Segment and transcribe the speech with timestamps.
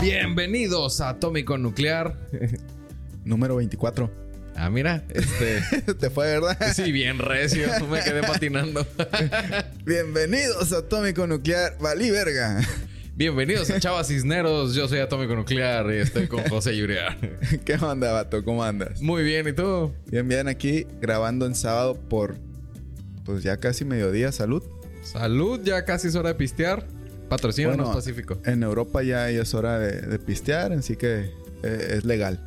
[0.00, 2.16] Bienvenidos a Atómico Nuclear.
[3.24, 4.10] Número 24.
[4.56, 5.92] Ah, mira, este.
[6.00, 6.56] Te fue, ¿verdad?
[6.72, 7.68] Sí, bien recio.
[7.90, 8.86] Me quedé patinando.
[9.84, 11.76] Bienvenidos a Atómico Nuclear.
[11.80, 12.62] Valí verga.
[13.14, 14.74] Bienvenidos a Chava Cisneros.
[14.74, 17.18] Yo soy Atómico Nuclear y estoy con José Yuria.
[17.66, 18.42] ¿Qué onda, vato?
[18.42, 19.02] ¿Cómo andas?
[19.02, 19.92] Muy bien, ¿y tú?
[20.06, 22.38] Bien, bien, aquí grabando en sábado por.
[23.26, 24.32] Pues ya casi mediodía.
[24.32, 24.62] Salud.
[25.02, 26.86] Salud, ya casi es hora de pistear.
[27.30, 28.38] Patrocínanos Bueno, Pacífico.
[28.44, 31.30] En Europa ya, ya es hora de, de pistear, así que
[31.62, 32.40] eh, es legal.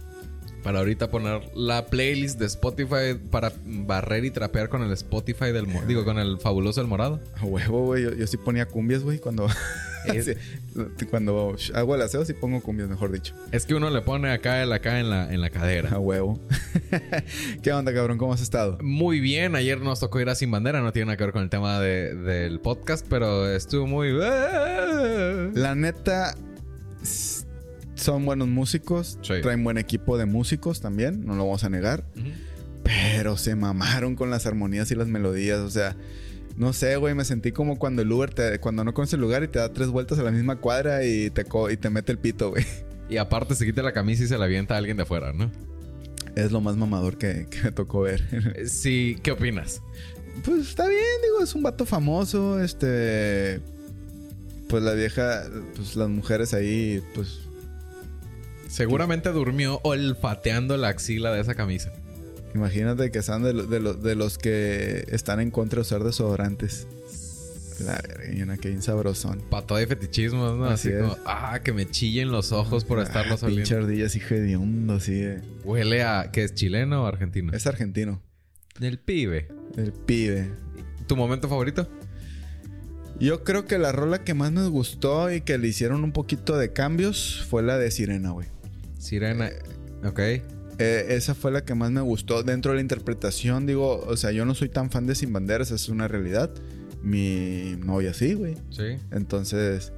[0.63, 5.67] Para ahorita poner la playlist de Spotify para barrer y trapear con el Spotify del...
[5.67, 7.19] mo- Digo, con el fabuloso del morado.
[7.37, 8.03] A huevo, güey.
[8.03, 9.47] Yo, yo sí ponía cumbias, güey, cuando.
[10.05, 10.35] Es-
[11.09, 13.33] cuando hago el aseo, sí pongo cumbias, mejor dicho.
[13.53, 15.91] Es que uno le pone acá, el acá en la, en la cadera.
[15.91, 16.39] A huevo.
[17.61, 18.17] ¿Qué onda, cabrón?
[18.17, 18.77] ¿Cómo has estado?
[18.81, 21.43] Muy bien, ayer nos tocó ir a Sin Bandera, no tiene nada que ver con
[21.43, 24.11] el tema de- del podcast, pero estuvo muy...
[24.11, 26.35] La neta,
[28.03, 29.17] son buenos músicos.
[29.21, 29.35] Sí.
[29.41, 32.05] Traen buen equipo de músicos también, no lo vamos a negar.
[32.83, 35.59] Pero se mamaron con las armonías y las melodías.
[35.59, 35.95] O sea,
[36.57, 37.15] no sé, güey.
[37.15, 39.71] Me sentí como cuando el Uber, te, cuando no conoces el lugar y te da
[39.71, 42.65] tres vueltas a la misma cuadra y te, y te mete el pito, güey.
[43.09, 45.51] Y aparte se quita la camisa y se la avienta a alguien de afuera, ¿no?
[46.35, 48.23] Es lo más mamador que, que me tocó ver.
[48.55, 49.81] Eh, Sí, ¿qué opinas?
[50.43, 52.61] Pues está bien, digo, es un vato famoso.
[52.61, 53.61] Este.
[54.67, 55.43] Pues la vieja,
[55.75, 57.42] pues las mujeres ahí, pues
[58.73, 61.93] Seguramente durmió olfateando la axila de esa camisa.
[62.55, 66.03] Imagínate que sean de, lo- de lo- de los que están en contra de usar
[66.03, 66.87] desodorantes.
[67.85, 69.43] La verga, que bien sabrosón.
[69.51, 70.65] Para todo hay fetichismos, ¿no?
[70.65, 73.87] Así, como, ah, que me chillen los ojos por estarlos ah, Pinche oliendo.
[73.93, 76.31] ardillas, hijo de hondo, así de- Huele a...
[76.31, 76.55] ¿Qué es?
[76.55, 77.53] ¿Chileno o argentino?
[77.53, 78.23] Es argentino.
[78.79, 79.49] Del pibe.
[79.77, 80.49] El pibe.
[81.05, 81.87] ¿Tu momento favorito?
[83.19, 86.57] Yo creo que la rola que más me gustó y que le hicieron un poquito
[86.57, 88.47] de cambios fue la de Sirena, güey.
[89.03, 89.51] Sirena.
[90.05, 90.19] Ok.
[90.79, 93.65] Eh, esa fue la que más me gustó dentro de la interpretación.
[93.65, 96.49] Digo, o sea, yo no soy tan fan de Sin Banderas, es una realidad.
[97.01, 98.55] Mi novia sí, güey.
[98.69, 98.97] Sí.
[99.11, 99.91] Entonces,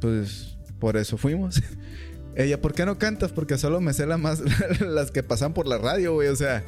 [0.00, 1.62] pues por eso fuimos.
[2.36, 3.30] Ella, ¿por qué no cantas?
[3.30, 4.42] Porque solo me sé la más,
[4.80, 6.28] las que pasan por la radio, güey.
[6.28, 6.64] O sea,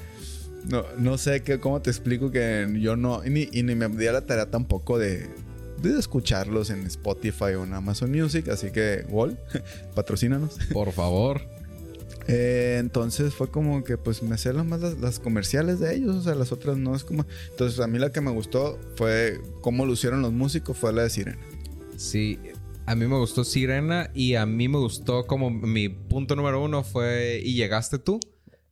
[0.68, 3.88] no, no sé qué, cómo te explico que yo no, y ni, y ni me
[3.88, 5.28] di a la tarea tampoco de,
[5.82, 8.48] de escucharlos en Spotify o en Amazon Music.
[8.48, 9.38] Así que, Wall,
[9.94, 10.58] patrocínanos.
[10.72, 11.42] Por favor.
[12.28, 16.22] Eh, entonces fue como que pues me sé más las, las comerciales de ellos, o
[16.22, 17.24] sea, las otras no es como...
[17.50, 21.10] Entonces a mí la que me gustó fue cómo lucieron los músicos, fue la de
[21.10, 21.38] Sirena.
[21.96, 22.38] Sí,
[22.84, 26.84] a mí me gustó Sirena y a mí me gustó como mi punto número uno
[26.84, 28.20] fue Y llegaste tú.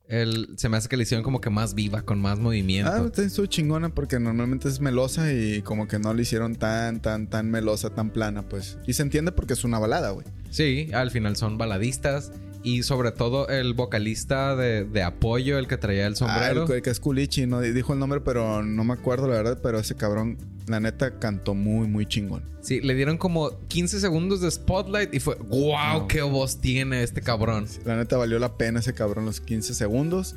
[0.07, 2.91] El, se me hace que le hicieron como que más viva, con más movimiento.
[2.91, 7.01] Ah, está estuvo chingona porque normalmente es melosa y como que no le hicieron tan,
[7.01, 8.77] tan, tan melosa, tan plana, pues.
[8.85, 10.25] Y se entiende porque es una balada, güey.
[10.51, 12.31] Sí, al final son baladistas
[12.65, 16.65] y sobre todo el vocalista de, de apoyo, el que traía el sombrero.
[16.69, 19.59] Ah, el que es Culichi, no dijo el nombre, pero no me acuerdo la verdad,
[19.61, 22.43] pero ese cabrón, la neta, cantó muy, muy chingón.
[22.61, 26.07] Sí, le dieron como 15 segundos de spotlight y fue, wow, No.
[26.07, 27.67] qué voz tiene este cabrón.
[27.85, 30.35] La neta valió la pena ese cabrón los 15 segundos.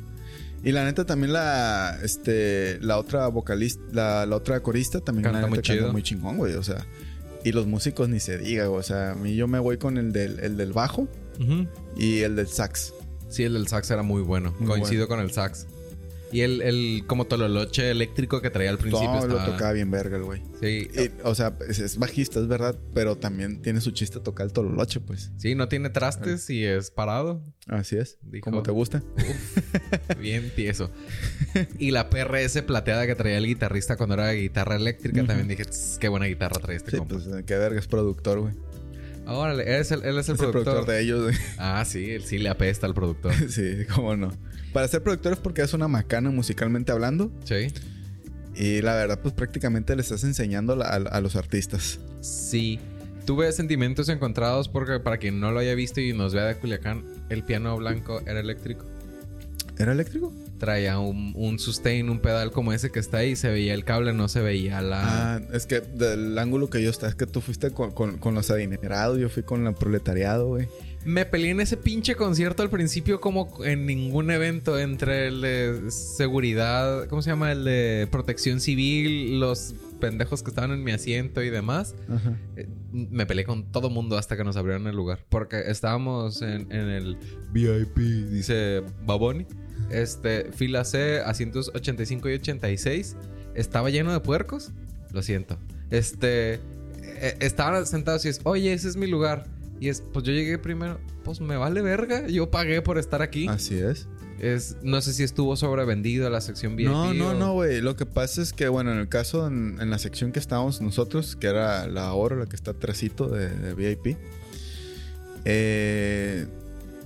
[0.63, 5.39] Y la neta también la este la otra vocalista, la, la otra corista también Canta
[5.41, 5.77] la neta muy chido.
[5.79, 6.85] canta muy chingón, güey, o sea,
[7.45, 9.97] y los músicos ni se diga, güey, o sea, a mí yo me voy con
[9.97, 11.07] el del, el del bajo
[11.95, 12.93] y el del sax.
[13.29, 14.53] Sí, el del sax era muy bueno.
[14.59, 15.65] Muy Coincido con el sax.
[16.31, 19.09] Y el, el como tololoche eléctrico que traía al principio.
[19.19, 20.43] Todo lo tocaba bien verga el güey.
[20.61, 24.45] Sí, Y, o sea, es, es bajista, es verdad, pero también tiene su chiste tocar
[24.45, 25.31] el tololoche, pues.
[25.37, 27.43] sí, no tiene trastes y es parado.
[27.67, 28.17] Así es.
[28.21, 29.01] Dijo- Como te gusta.
[30.19, 30.91] Bien tieso.
[31.77, 35.97] Y la PRS plateada que traía el guitarrista cuando era guitarra eléctrica, también dije, "Tss,
[35.99, 37.15] qué buena guitarra trae este Sí, compa.
[37.15, 38.53] pues qué verga es productor, güey.
[39.27, 40.63] Órale, él es el, él es el Es el productor.
[40.63, 41.35] productor de ellos, güey.
[41.59, 43.33] Ah, sí, sí le apesta al productor.
[43.49, 44.31] Sí, cómo no.
[44.73, 47.31] Para ser productor es porque es una macana musicalmente hablando.
[47.43, 47.67] sí.
[48.55, 51.99] Y la verdad, pues prácticamente le estás enseñando a, a los artistas.
[52.19, 52.77] Sí.
[53.25, 57.05] Tuve sentimientos encontrados porque para quien no lo haya visto y nos vea de Culiacán,
[57.29, 58.85] el piano blanco era eléctrico.
[59.77, 60.33] ¿Era eléctrico?
[60.59, 64.13] Traía un, un sustain, un pedal como ese que está ahí, se veía el cable,
[64.13, 65.35] no se veía la...
[65.35, 68.35] Ah, es que del ángulo que yo estaba, es que tú fuiste con, con- con
[68.35, 70.67] los adinerados, yo fui con el proletariado, güey.
[71.05, 75.91] Me peleé en ese pinche concierto al principio como en ningún evento entre el de
[75.91, 77.53] seguridad, ¿cómo se llama?
[77.53, 81.95] El de protección civil, los pendejos que estaban en mi asiento y demás.
[82.09, 82.37] Ajá.
[82.57, 85.25] Eh, Me peleé con todo mundo hasta que nos abrieron el lugar.
[85.29, 87.17] Porque estábamos en, en el
[87.53, 87.97] VIP,
[88.29, 89.45] dice Baboni.
[89.91, 93.15] Este, fila C, asientos 85 y 86.
[93.55, 94.71] Estaba lleno de puercos.
[95.11, 95.57] Lo siento.
[95.89, 96.55] Este,
[97.01, 99.45] eh, estaban sentados y es, oye, ese es mi lugar.
[99.79, 103.47] Y es, pues yo llegué primero, pues me vale verga, yo pagué por estar aquí.
[103.47, 104.07] Así es.
[104.39, 106.87] Es, no sé si estuvo sobrevendido la sección VIP.
[106.89, 107.81] No, no, o- no, güey.
[107.81, 110.79] Lo que pasa es que, bueno, en el caso, en, en la sección que estábamos
[110.81, 114.17] nosotros, que era la oro, la que está atrásito de, de VIP,
[115.45, 116.47] eh,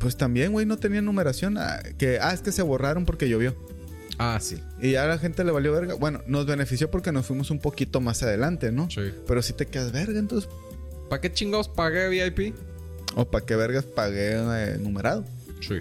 [0.03, 1.57] pues también, güey, no tenía numeración.
[1.57, 3.55] Ah, que, ah, es que se borraron porque llovió.
[4.17, 4.61] Ah, sí.
[4.81, 5.93] Y ya a la gente le valió verga.
[5.95, 8.89] Bueno, nos benefició porque nos fuimos un poquito más adelante, ¿no?
[8.89, 9.13] Sí.
[9.25, 10.49] Pero si te quedas verga, entonces.
[11.09, 12.53] ¿Para qué chingados pagué VIP?
[13.15, 15.23] O para qué vergas pagué eh, numerado.
[15.61, 15.75] Sí.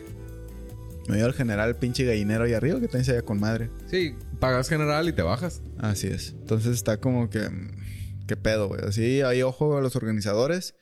[1.08, 3.70] Me dio el general pinche gallinero ahí arriba que también se veía con madre.
[3.90, 5.62] Sí, pagas general y te bajas.
[5.78, 6.30] Así es.
[6.30, 7.40] Entonces está como que.
[7.40, 8.82] mm, ¿Qué pedo, güey?
[8.86, 10.76] Así hay ojo a los organizadores.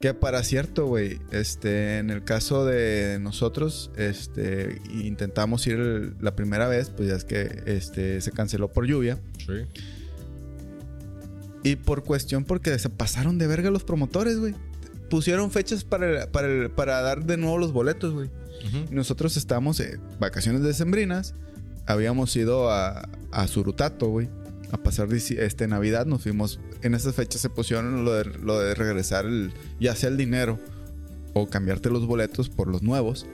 [0.00, 6.36] Que para cierto, güey, este, en el caso de nosotros, este, intentamos ir el- la
[6.36, 9.18] primera vez, pues ya es que este, se canceló por lluvia.
[9.38, 9.54] Sí.
[11.62, 14.54] Y por cuestión, porque se pasaron de verga los promotores, güey.
[15.08, 18.30] Pusieron fechas para, para, para dar de nuevo los boletos, güey.
[18.90, 21.34] Nosotros estábamos en vacaciones decembrinas.
[21.86, 24.28] Habíamos ido a, a Surutato, güey.
[24.72, 26.06] A pasar este, Navidad.
[26.06, 26.60] Nos fuimos.
[26.84, 30.60] En esas fechas se pusieron lo de, lo de regresar el, ya sea el dinero
[31.32, 33.26] o cambiarte los boletos por los nuevos.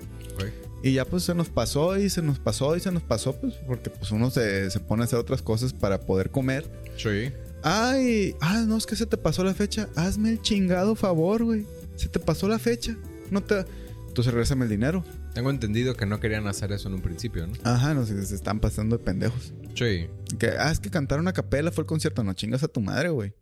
[0.83, 3.53] Y ya pues se nos pasó y se nos pasó y se nos pasó, pues
[3.67, 6.65] porque pues uno se, se pone a hacer otras cosas para poder comer.
[6.97, 7.31] Sí.
[7.63, 9.91] Ay, ah, no, es que se te pasó la fecha.
[9.95, 11.67] Hazme el chingado favor, güey.
[11.97, 12.97] Se te pasó la fecha.
[13.31, 13.67] No te.
[14.11, 15.05] Entonces regrésame el dinero.
[15.35, 17.53] Tengo entendido que no querían hacer eso en un principio, ¿no?
[17.63, 19.55] Ajá, no sé, se están pasando de pendejos.
[19.77, 20.09] Sí.
[20.37, 22.25] Que, ah, es que cantaron a capela, fue el concierto.
[22.25, 23.35] No chingas a tu madre, güey.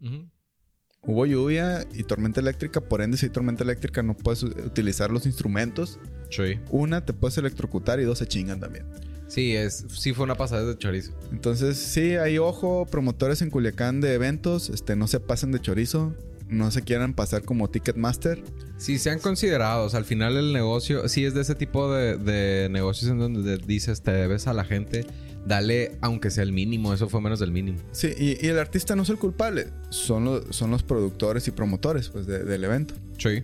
[1.00, 2.82] Hubo lluvia y tormenta eléctrica.
[2.82, 5.98] Por ende, si hay tormenta eléctrica, no puedes utilizar los instrumentos.
[6.28, 6.60] Sí.
[6.70, 8.84] Una, te puedes electrocutar y dos, se chingan también.
[9.26, 11.12] Sí, es, sí fue una pasada de chorizo.
[11.32, 14.68] Entonces, sí, hay ojo, promotores en Culiacán de eventos.
[14.68, 16.14] Este, no se pasen de chorizo.
[16.48, 18.42] No se quieran pasar como Ticketmaster.
[18.78, 19.94] Sí, sean considerados.
[19.94, 24.00] Al final el negocio, sí es de ese tipo de, de negocios en donde dices
[24.02, 25.04] te debes a la gente,
[25.46, 27.78] dale aunque sea el mínimo, eso fue menos del mínimo.
[27.92, 29.68] Sí, y, y el artista no es el culpable.
[29.90, 33.42] Son, los son los productores y promotores pues, de- del evento, Sí.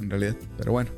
[0.00, 0.34] en realidad.
[0.58, 0.90] Pero bueno,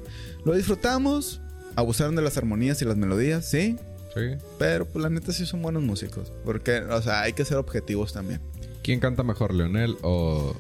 [0.45, 1.41] lo disfrutamos.
[1.77, 3.77] Abusaron de las armonías y las melodías, sí.
[4.15, 4.21] Sí.
[4.59, 6.33] Pero pues la neta sí son buenos músicos.
[6.45, 8.41] Porque, o sea, hay que ser objetivos también.
[8.83, 10.55] ¿Quién canta mejor, Leonel o...?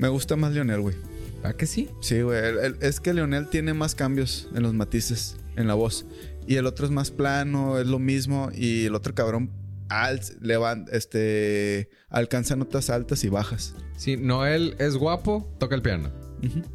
[0.00, 0.96] Me gusta más Leonel, güey.
[1.42, 1.88] ¿A que sí?
[2.00, 2.40] Sí, güey.
[2.80, 6.06] Es que Leonel tiene más cambios en los matices, en la voz.
[6.46, 8.50] Y el otro es más plano, es lo mismo.
[8.54, 9.50] Y el otro cabrón
[9.88, 13.74] alt, levan- este, alcanza notas altas y bajas.
[13.96, 16.10] Sí, Noel es guapo, toca el piano,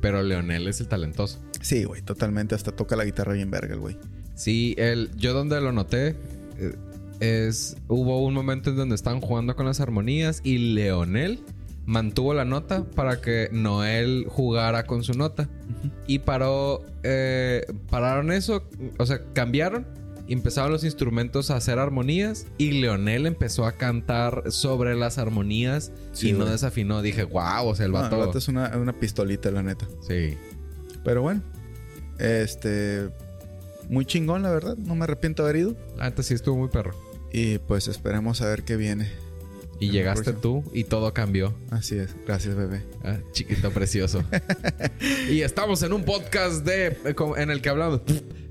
[0.01, 1.43] pero Leonel es el talentoso.
[1.61, 2.53] Sí, güey, totalmente.
[2.55, 3.97] Hasta toca la guitarra bien verga, güey.
[4.35, 6.15] Sí, el, yo donde lo noté
[6.59, 6.75] eh,
[7.21, 7.77] es...
[7.87, 11.39] Hubo un momento en donde estaban jugando con las armonías y Leonel
[11.85, 15.49] mantuvo la nota para que Noel jugara con su nota.
[16.07, 16.83] Y paró...
[17.03, 18.63] eh, pararon eso,
[18.97, 19.87] o sea, cambiaron.
[20.27, 26.29] Empezaron los instrumentos a hacer armonías y Leonel empezó a cantar sobre las armonías Sí,
[26.29, 27.03] y no desafinó.
[27.03, 28.15] Dije, wow, o sea, el No, vato...
[28.19, 29.87] el vato es una, una pistolita, la neta.
[30.07, 30.35] Sí.
[31.03, 31.43] Pero bueno,
[32.17, 33.09] este.
[33.87, 34.75] Muy chingón, la verdad.
[34.77, 35.75] No me arrepiento de haber ido.
[35.99, 36.95] Neta sí estuvo muy perro.
[37.31, 39.11] Y pues esperemos a ver qué viene.
[39.79, 41.53] Y llegaste tú y todo cambió.
[41.69, 42.15] Así es.
[42.25, 42.83] Gracias, bebé.
[43.03, 44.23] Ah, chiquito precioso.
[45.29, 48.01] y estamos en un podcast de eh, en el que hablamos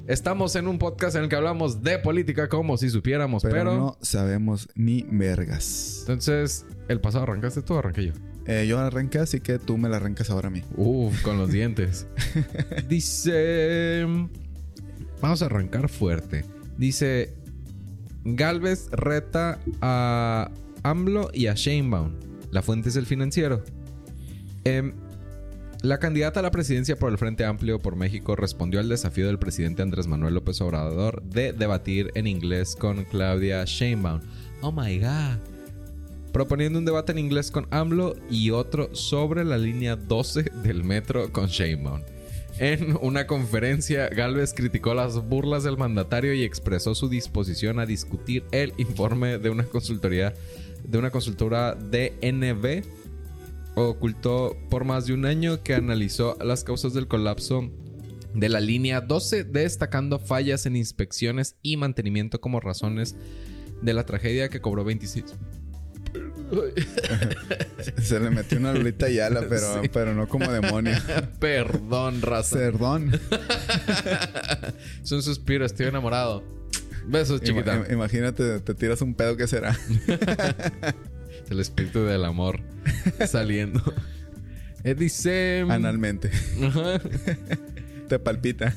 [0.06, 3.76] estamos en un podcast en el que hablamos de política como si supiéramos, Pero, pero,
[3.76, 6.00] no sabemos ni vergas.
[6.00, 8.12] entonces el pasado arrancaste tú o arranqué yo.
[8.46, 10.62] Eh, yo arranqué, así que tú me la arrancas ahora a mí.
[10.76, 12.06] Uf, con los dientes.
[12.88, 14.04] Dice
[15.20, 16.44] vamos a arrancar fuerte.
[16.76, 17.32] Dice
[18.24, 20.50] Galvez reta a
[20.84, 22.12] AMLO y a Sheinbaum.
[22.50, 23.64] La fuente es el financiero.
[24.64, 24.92] Em,
[25.82, 29.38] la candidata a la presidencia por el Frente Amplio por México respondió al desafío del
[29.38, 34.20] presidente Andrés Manuel López Obrador de debatir en inglés con Claudia Sheinbaum.
[34.62, 35.38] Oh my god.
[36.32, 41.30] Proponiendo un debate en inglés con AMLO y otro sobre la línea 12 del metro
[41.32, 42.00] con Sheinbaum.
[42.58, 48.44] En una conferencia, Galvez criticó las burlas del mandatario y expresó su disposición a discutir
[48.52, 50.34] el informe de una consultoría
[50.84, 52.82] de una consultora DNB
[53.74, 57.70] ocultó por más de un año que analizó las causas del colapso
[58.34, 63.16] de la línea 12, destacando fallas en inspecciones y mantenimiento como razones
[63.82, 65.24] de la tragedia que cobró 26
[68.02, 69.88] Se le metió una lolita yala, pero, Sí.
[69.92, 70.94] pero no como demonio.
[71.40, 72.56] Perdón, raza.
[72.56, 73.12] Perdón.
[75.02, 76.42] Es un suspiro, estoy enamorado.
[77.06, 77.76] Besos, chiquita.
[77.86, 79.76] im- imagínate, te tiras un pedo, ¿qué será?
[81.50, 82.60] El espíritu del amor
[83.26, 83.82] saliendo.
[84.84, 85.64] Eh, dice...
[85.68, 86.30] Analmente.
[86.62, 87.00] Ajá.
[88.08, 88.74] Te palpita.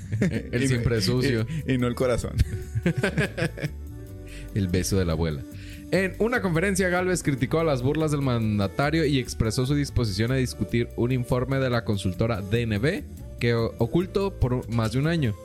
[0.54, 1.46] Y- siempre sucio.
[1.66, 2.34] Y, y no el corazón.
[4.56, 5.42] El beso de la abuela.
[5.92, 10.90] En una conferencia, Galvez criticó las burlas del mandatario y expresó su disposición a discutir
[10.96, 13.04] un informe de la consultora DNB
[13.40, 15.36] que ocultó por más de un año,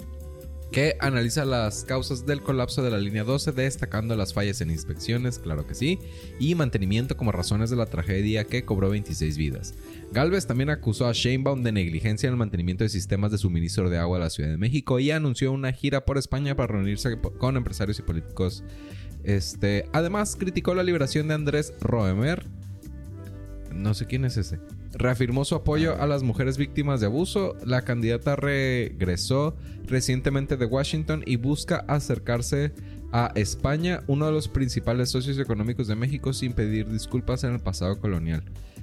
[0.72, 5.38] que analiza las causas del colapso de la línea 12, destacando las fallas en inspecciones,
[5.38, 5.98] claro que sí,
[6.40, 9.74] y mantenimiento como razones de la tragedia que cobró 26 vidas.
[10.12, 13.98] Galvez también acusó a Sheinbaum de negligencia en el mantenimiento de sistemas de suministro de
[13.98, 17.58] agua a la Ciudad de México y anunció una gira por España para reunirse con
[17.58, 18.64] empresarios y políticos.
[19.24, 22.46] Este, además, criticó la liberación de Andrés Roemer.
[23.74, 24.58] No sé quién es ese.
[24.92, 27.56] Reafirmó su apoyo a las mujeres víctimas de abuso.
[27.64, 29.56] La candidata regresó
[29.86, 32.72] recientemente de Washington y busca acercarse
[33.12, 37.60] a España, uno de los principales socios económicos de México, sin pedir disculpas en el
[37.60, 38.42] pasado colonial.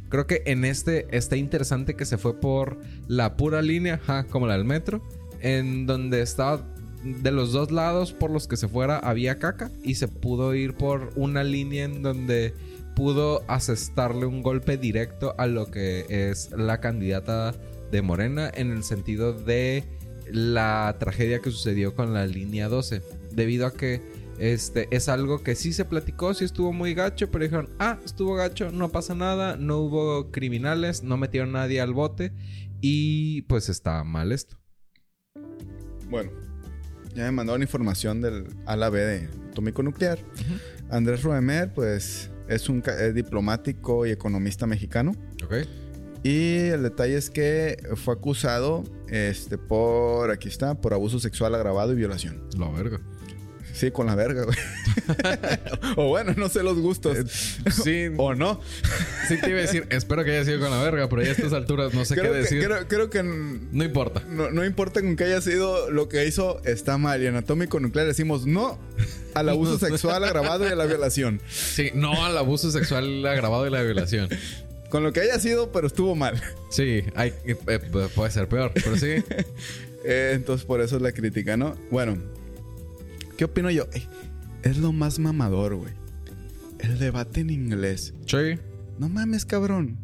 [0.10, 4.48] Creo que en este está interesante que se fue por la pura línea, ajá, como
[4.48, 5.08] la del metro,
[5.42, 6.64] en donde estaba
[7.04, 10.74] de los dos lados por los que se fuera había caca y se pudo ir
[10.74, 12.54] por una línea en donde
[13.00, 17.56] pudo asestarle un golpe directo a lo que es la candidata
[17.94, 19.86] de Morena en el sentido de
[20.30, 23.02] la tragedia que sucedió con la línea 12
[23.32, 24.02] debido a que
[24.38, 28.36] este es algo que sí se platicó, sí estuvo muy gacho, pero dijeron, ah, estuvo
[28.36, 32.34] gacho, no pasa nada, no hubo criminales, no metieron a nadie al bote
[32.82, 34.60] y pues está mal esto.
[36.10, 36.32] Bueno,
[37.16, 40.20] ya me mandaron información del ala B de atómico nuclear.
[40.90, 45.14] Andrés Roemer, pues, es un es diplomático y economista mexicano.
[45.44, 45.68] ¿Ok?
[46.24, 51.94] Y el detalle es que fue acusado este, por, aquí está, por abuso sexual agravado
[51.94, 52.44] y violación.
[52.58, 53.00] La verga.
[53.74, 54.58] Sí, con la verga, güey.
[55.96, 57.18] o bueno, no sé los gustos.
[57.84, 58.62] Sí, o no.
[59.28, 61.32] sí te iba a decir, espero que haya sido con la verga, pero ya a
[61.32, 62.64] estas alturas no sé creo, qué que, decir.
[62.64, 64.24] creo, creo que No importa.
[64.30, 67.22] no, no importa con que haya sido lo que hizo, está mal.
[67.22, 68.80] Y en atómico nuclear decimos no
[69.34, 71.42] al abuso sexual agravado y a la violación.
[71.50, 74.30] Sí, no al abuso sexual agravado y la violación.
[74.90, 76.42] Con lo que haya sido, pero estuvo mal.
[76.72, 77.80] Sí, hay, eh, eh,
[78.16, 79.24] puede ser peor, pero sí.
[80.06, 81.76] Eh, entonces por eso es la crítica, ¿no?
[81.92, 82.18] Bueno,
[83.40, 83.88] ¿qué opino yo?
[83.94, 84.06] Ey,
[84.64, 85.94] es lo más mamador, güey.
[86.80, 88.14] El debate en inglés.
[88.26, 88.60] Sí.
[89.00, 89.98] No mames, cabrón.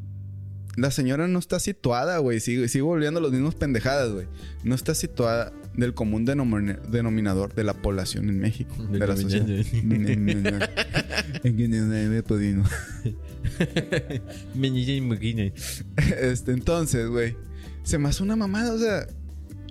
[0.77, 2.39] La señora no está situada, güey.
[2.39, 4.27] Sigue, sigue volviendo a los mismos pendejadas, güey.
[4.63, 8.73] No está situada del común denomina- denominador de la población en México.
[8.89, 9.45] De la sociedad.
[16.21, 17.35] Este, entonces, güey.
[17.83, 19.07] Se me hace una mamada, o sea.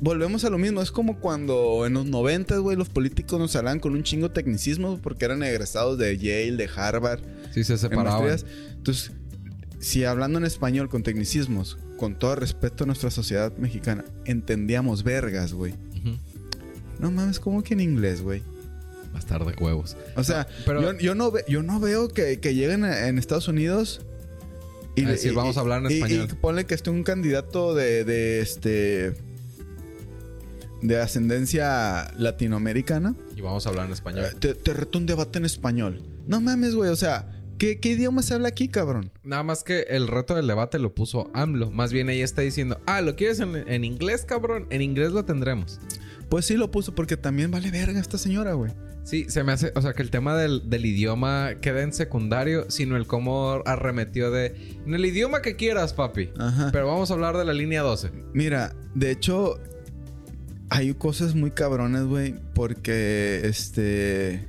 [0.02, 0.82] Volvemos a lo mismo.
[0.82, 4.34] Es como cuando en los 90, güey, los políticos nos hablaban con un chingo de
[4.34, 7.20] tecnicismos porque eran egresados de Yale, de Harvard.
[7.52, 8.36] Sí, se separaban.
[8.76, 9.12] Entonces,
[9.80, 15.52] si hablando en español con tecnicismos, con todo respeto a nuestra sociedad mexicana, entendíamos vergas,
[15.52, 15.74] güey.
[17.00, 18.42] No mames, ¿cómo que en inglés, güey?
[19.12, 19.96] Bastar de huevos.
[20.16, 23.18] O sea, pero- yo, yo no ve- yo no veo que, que lleguen a- en
[23.18, 24.00] Estados Unidos
[24.96, 26.28] A decir, vamos a hablar en y- español.
[26.30, 29.14] Y, ponle que esté un candidato de, de este
[30.84, 33.14] de ascendencia latinoamericana.
[33.36, 34.24] Y vamos a hablar en español.
[34.26, 36.02] eh, Te, te reto un debate en español.
[36.26, 36.90] No mames, güey.
[36.90, 39.10] O sea, ¿qué, qué idioma se habla aquí, cabrón?
[39.22, 41.70] Nada más que el reto del debate lo puso AMLO.
[41.70, 44.66] Más bien ella está diciendo, ah, ¿lo quieres en, en inglés, cabrón?
[44.70, 45.80] En inglés lo tendremos.
[46.28, 48.72] Pues sí lo puso porque también vale verga esta señora, güey.
[49.04, 52.70] Sí, se me hace, o sea, que el tema del, del idioma queda en secundario,
[52.70, 56.30] sino el cómo arremetió de, en el idioma que quieras, papi.
[56.38, 56.70] Ajá.
[56.72, 58.10] Pero vamos a hablar de la línea 12.
[58.32, 59.58] Mira, de hecho,
[60.70, 64.48] hay cosas muy cabrones, güey, porque este.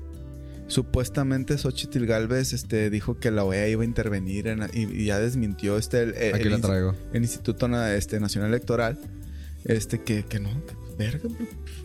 [0.68, 5.20] Supuestamente Xochitl Galvez este, dijo que la OEA iba a intervenir en- y, y ya
[5.20, 6.96] desmintió este, el, el- Aquí la el- traigo.
[7.14, 8.98] el Instituto este, Nacional Electoral.
[9.64, 11.28] Este, que, que no, que, verga,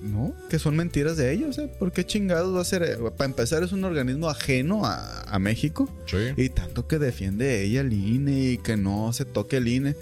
[0.02, 1.70] no, que son mentiras de ellos, ¿eh?
[1.78, 2.82] ¿Por qué chingados va a ser?
[2.82, 2.96] eh?
[3.16, 5.94] Para empezar, es un organismo ajeno a, a México.
[6.06, 6.16] Sí.
[6.38, 9.94] Y tanto que defiende ella el INE y que no se toque el INE.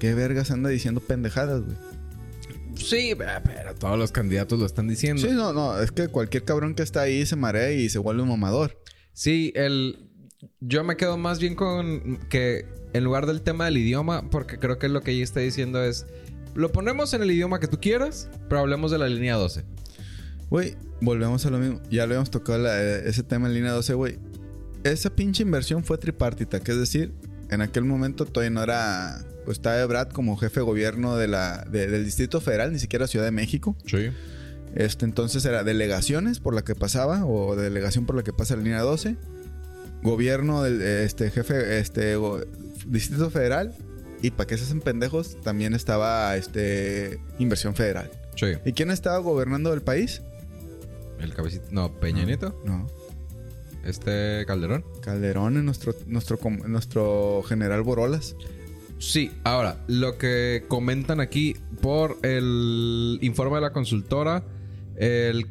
[0.00, 1.76] ¿Qué vergas anda diciendo pendejadas, güey?
[2.78, 5.22] Sí, pero todos los candidatos lo están diciendo.
[5.22, 8.22] Sí, no, no, es que cualquier cabrón que está ahí se marea y se vuelve
[8.22, 8.80] un mamador.
[9.12, 10.04] Sí, el.
[10.60, 14.78] Yo me quedo más bien con que en lugar del tema del idioma, porque creo
[14.78, 16.06] que lo que ella está diciendo es.
[16.54, 19.64] Lo ponemos en el idioma que tú quieras, pero hablemos de la línea 12.
[20.50, 21.80] Güey, volvemos a lo mismo.
[21.90, 24.18] Ya le habíamos tocado la- eh, ese tema en línea 12, güey.
[24.84, 27.12] Esa pinche inversión fue tripartita, que es decir,
[27.50, 29.24] en aquel momento todavía no era.
[29.48, 33.06] Pues estaba Brad como jefe de gobierno de la, de- del Distrito Federal, ni siquiera
[33.06, 33.74] Ciudad de México.
[33.86, 34.10] Sí.
[34.74, 38.62] Este, entonces era delegaciones por la que pasaba o delegación por la que pasa la
[38.62, 39.16] línea 12.
[40.02, 42.42] Gobierno del este jefe este go-
[42.86, 43.74] Distrito Federal.
[44.20, 48.10] Y para que se hacen pendejos, también estaba este inversión federal.
[48.36, 48.48] Sí.
[48.66, 50.20] ¿Y quién estaba gobernando el país?
[51.20, 51.64] El cabecito.
[51.70, 52.60] No, Peña Nieto.
[52.66, 52.86] No.
[53.82, 54.84] Este Calderón.
[55.00, 58.36] Calderón es nuestro, nuestro, nuestro general Borolas.
[58.98, 64.44] Sí, ahora, lo que comentan aquí por el informe de la consultora,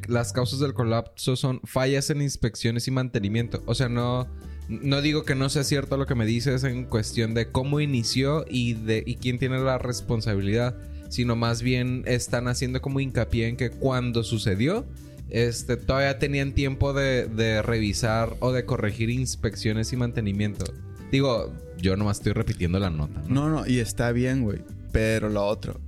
[0.07, 3.63] las causas del colapso son fallas en inspecciones y mantenimiento.
[3.65, 4.27] O sea, no,
[4.67, 8.45] no digo que no sea cierto lo que me dices en cuestión de cómo inició
[8.49, 10.75] y, de, y quién tiene la responsabilidad,
[11.07, 14.85] sino más bien están haciendo como hincapié en que cuando sucedió,
[15.29, 20.65] este, todavía tenían tiempo de revisar o de corregir inspecciones y mantenimiento.
[21.11, 23.21] Digo, yo nomás estoy repitiendo la nota.
[23.27, 23.49] ¿no?
[23.49, 24.59] No, no, y está bien, güey.
[24.91, 25.79] Pero lo otro.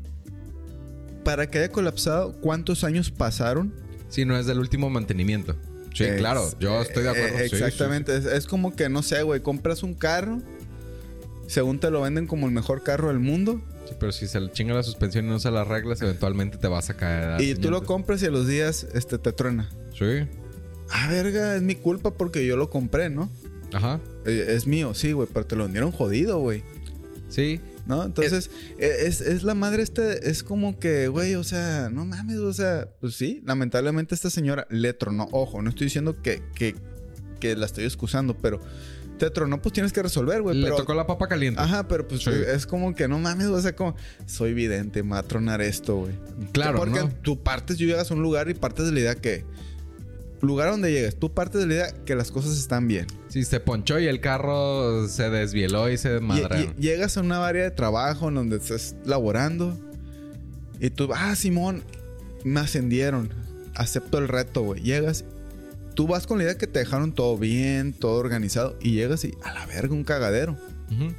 [1.23, 3.73] Para que haya colapsado, ¿cuántos años pasaron?
[4.07, 5.55] Si no es del último mantenimiento.
[5.93, 7.38] Sí, Es- claro, yo estoy de acuerdo.
[7.39, 8.15] eh, Sí, exactamente.
[8.15, 10.39] Es, es como que, no sé, güey, compras un carro,
[11.47, 14.51] según te lo venden como el mejor carro del mundo, Sí, pero si se le
[14.51, 17.29] chinga la suspensión y no se las reglas, eventualmente te vas a caer.
[17.29, 17.88] a y tú lo 500.
[17.88, 19.67] compras y a los días este, te truena.
[19.97, 20.27] Sí.
[20.91, 23.31] Ah, verga, es mi culpa porque yo lo compré, ¿no?
[23.73, 23.99] Ajá.
[24.25, 26.63] Eh, Es mío, sí, güey, pero te lo vendieron jodido, güey.
[27.29, 27.59] Sí.
[27.85, 28.03] ¿No?
[28.03, 32.38] Entonces, e- es, es la madre este, es como que, güey, o sea, no mames,
[32.38, 36.75] o sea, pues sí, lamentablemente esta señora le tronó, ojo, no estoy diciendo que, que,
[37.39, 38.59] que la estoy excusando, pero
[39.17, 40.55] te tronó, pues tienes que resolver, güey.
[40.57, 41.59] Le pero- tocó la papa caliente.
[41.59, 42.29] Ajá, pero pues Sí.
[42.29, 43.95] es como que no mames, o sea, como,
[44.27, 46.13] soy vidente, me va a tronar esto, güey.
[46.51, 47.09] Claro, Porque ¿no?
[47.23, 49.45] tú partes, tú llegas a un lugar y partes de la idea que,
[50.48, 53.08] lugar donde llegues, tú partes de la idea que las cosas están bien.
[53.27, 56.75] Sí, se ponchó y el carro se desvieló y se desmadraron.
[56.75, 59.77] llegas a una área de trabajo en donde estás laborando
[60.79, 61.84] y tú, ah, Simón,
[62.43, 63.34] me ascendieron,
[63.75, 64.81] acepto el reto, güey.
[64.81, 65.25] Llegas,
[65.93, 69.36] tú vas con la idea que te dejaron todo bien, todo organizado y llegas y
[69.43, 70.53] a la verga un cagadero.
[70.91, 71.13] Ujú.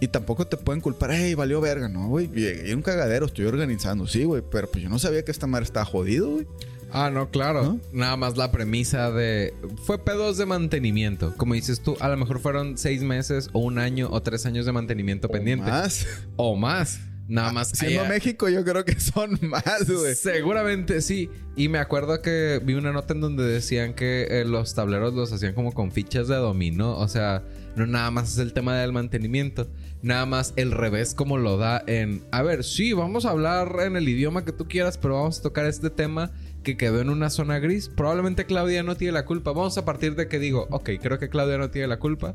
[0.00, 2.28] Y tampoco te pueden culpar, hey, valió verga, no, güey.
[2.28, 4.42] Llegué un cagadero, estoy organizando, sí, güey.
[4.50, 6.46] Pero pues yo no sabía que esta madre estaba jodido, güey.
[6.92, 7.62] Ah, no, claro.
[7.62, 7.80] ¿No?
[7.92, 9.54] Nada más la premisa de...
[9.84, 11.34] Fue pedos de mantenimiento.
[11.36, 14.66] Como dices tú, a lo mejor fueron seis meses o un año o tres años
[14.66, 15.70] de mantenimiento pendiente.
[15.70, 16.06] Más.
[16.36, 17.00] O más.
[17.28, 17.70] Nada más.
[17.70, 20.14] Siendo México, yo creo que son más, güey.
[20.14, 21.30] Seguramente sí.
[21.56, 25.32] Y me acuerdo que vi una nota en donde decían que eh, los tableros los
[25.32, 26.98] hacían como con fichas de dominó.
[26.98, 27.42] O sea,
[27.74, 29.68] no nada más es el tema del mantenimiento.
[30.02, 32.22] Nada más el revés como lo da en...
[32.32, 35.42] A ver, sí, vamos a hablar en el idioma que tú quieras, pero vamos a
[35.42, 37.88] tocar este tema que quedó en una zona gris.
[37.88, 39.52] Probablemente Claudia no tiene la culpa.
[39.52, 42.34] Vamos a partir de que digo, ok, creo que Claudia no tiene la culpa,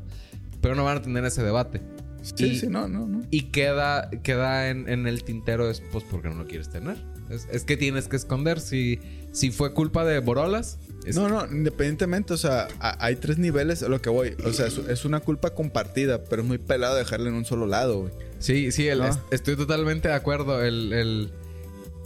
[0.60, 1.80] pero no van a tener ese debate.
[2.22, 3.22] Sí, Y- sí, no, no, no.
[3.30, 6.96] y queda, queda en, en el tintero es pues porque no lo quieres tener.
[7.30, 8.58] Es, es que tienes que esconder.
[8.60, 8.98] Si,
[9.32, 10.78] si fue culpa de Borolas.
[11.06, 14.34] es- No, no, independientemente, o sea, a- hay tres niveles a lo que voy.
[14.44, 17.66] O sea, es, es una culpa compartida, pero es muy pelado dejarla en un solo
[17.66, 18.12] lado, güey.
[18.40, 19.06] Sí, sí, el- ¿No?
[19.08, 20.62] est- estoy totalmente de acuerdo.
[20.64, 21.30] El, el,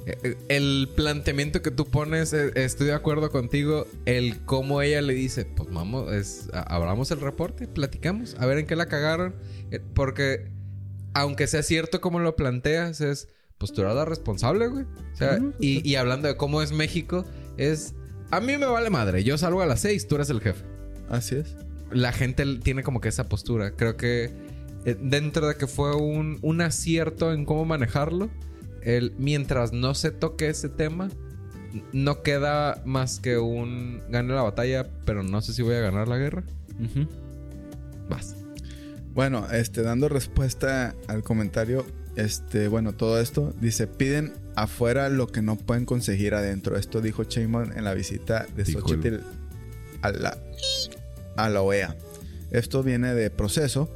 [0.07, 3.87] el- el planteamiento que tú pones, eh, estoy de acuerdo contigo.
[4.05, 8.67] El cómo ella le dice, pues vamos, es, abramos el reporte, platicamos, a ver en
[8.67, 9.35] qué la cagaron.
[9.71, 10.51] Eh, Porque,
[11.15, 14.85] aunque sea cierto como lo planteas, es, pues tú eras la responsable, güey.
[15.13, 17.25] O sea, y, y hablando de cómo es México,
[17.57, 17.95] es,
[18.31, 20.65] a mí me vale madre, yo salgo a las seis, tú eres el jefe
[21.11, 21.55] Así es.
[21.93, 23.73] la gente tiene como que esa postura.
[23.77, 24.31] Creo que
[24.85, 28.31] eh, dentro de que fue un, un acierto en cómo manejarlo,
[28.85, 31.09] el, mientras no se toque ese tema,
[31.93, 36.09] no queda más que un gane la batalla, pero no sé si voy a ganar
[36.09, 36.45] la guerra.
[38.09, 38.37] Vas.
[39.15, 41.85] Bueno, este, dando respuesta al comentario,
[42.17, 46.77] este, bueno, todo esto, dice, piden afuera lo que no pueden conseguir adentro.
[46.77, 49.21] Esto dijo Sheinbaum en la visita de Xochitl
[50.03, 50.39] a la,
[51.37, 51.97] a la OEA.
[52.51, 53.91] Esto viene de proceso.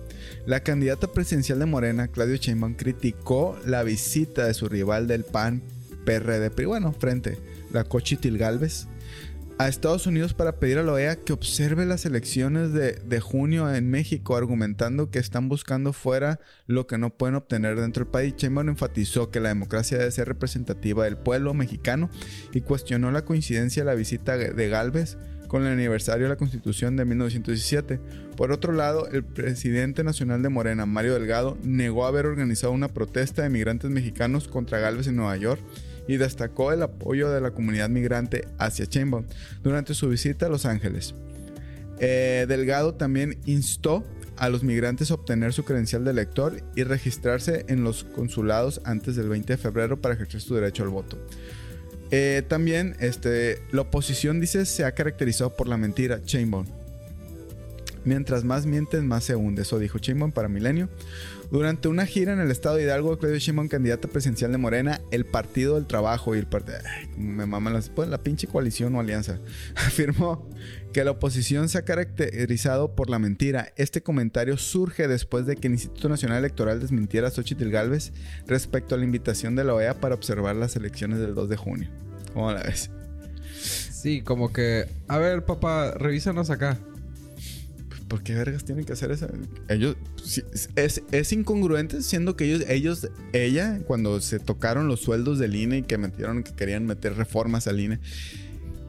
[0.46, 5.60] La candidata presidencial de Morena, Claudio Sheinbaum, criticó la visita de su rival del PAN,
[6.04, 7.36] PRD, bueno, frente,
[7.72, 8.86] la Xochitl Galvez,
[9.58, 13.74] a Estados Unidos para pedir a la OEA que observe las elecciones de, de junio
[13.74, 18.34] en México, argumentando que están buscando fuera lo que no pueden obtener dentro del país.
[18.36, 22.08] Sheinbaum enfatizó que la democracia debe ser representativa del pueblo mexicano
[22.52, 26.96] y cuestionó la coincidencia de la visita de Galvez con el aniversario de la Constitución
[26.96, 28.00] de 1917.
[28.36, 33.42] Por otro lado, el presidente nacional de Morena, Mario Delgado, negó haber organizado una protesta
[33.42, 35.60] de migrantes mexicanos contra Galvez en Nueva York
[36.08, 39.24] y destacó el apoyo de la comunidad migrante hacia Sheinbaum
[39.62, 41.14] durante su visita a Los Ángeles.
[41.98, 44.04] Eh, Delgado también instó
[44.36, 49.16] a los migrantes a obtener su credencial de elector y registrarse en los consulados antes
[49.16, 51.18] del 20 de febrero para ejercer su derecho al voto.
[52.10, 56.66] Eh, también este, la oposición dice se ha caracterizado por la mentira, Sheinbaum.
[58.04, 59.62] Mientras más mienten, más se hunde.
[59.62, 60.88] Eso dijo Chimón para Milenio.
[61.50, 65.24] Durante una gira en el estado de Hidalgo, Claudio Sheinbaum, candidata presidencial de Morena, el
[65.24, 66.78] Partido del Trabajo y el Partido...
[67.16, 67.88] Me maman las...
[67.88, 69.38] Pues, la pinche coalición o alianza.
[69.76, 70.48] Afirmó
[70.92, 73.72] que la oposición se ha caracterizado por la mentira.
[73.76, 78.12] Este comentario surge después de que el Instituto Nacional Electoral desmintiera a Xochitl Galvez
[78.46, 81.90] respecto a la invitación de la OEA para observar las elecciones del 2 de junio.
[82.34, 82.90] ¿Cómo la ves?
[83.60, 84.86] Sí, como que...
[85.06, 86.78] A ver, papá, revísanos acá.
[88.08, 89.26] ¿Por qué vergas tienen que hacer eso?
[89.68, 89.96] Ellos
[90.76, 95.78] es, es, incongruente siendo que ellos, ellos, ella, cuando se tocaron los sueldos del INE
[95.78, 97.98] y que metieron, que querían meter reformas al INE,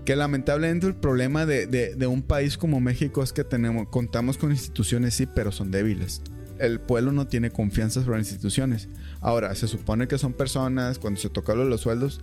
[0.05, 4.51] que lamentablemente el problema de, de, un país como México es que tenemos, contamos con
[4.51, 6.21] instituciones, sí, pero son débiles.
[6.59, 8.87] El pueblo no tiene confianza sobre las instituciones.
[9.19, 12.21] Ahora, se supone que son personas, cuando se tocaron los sueldos,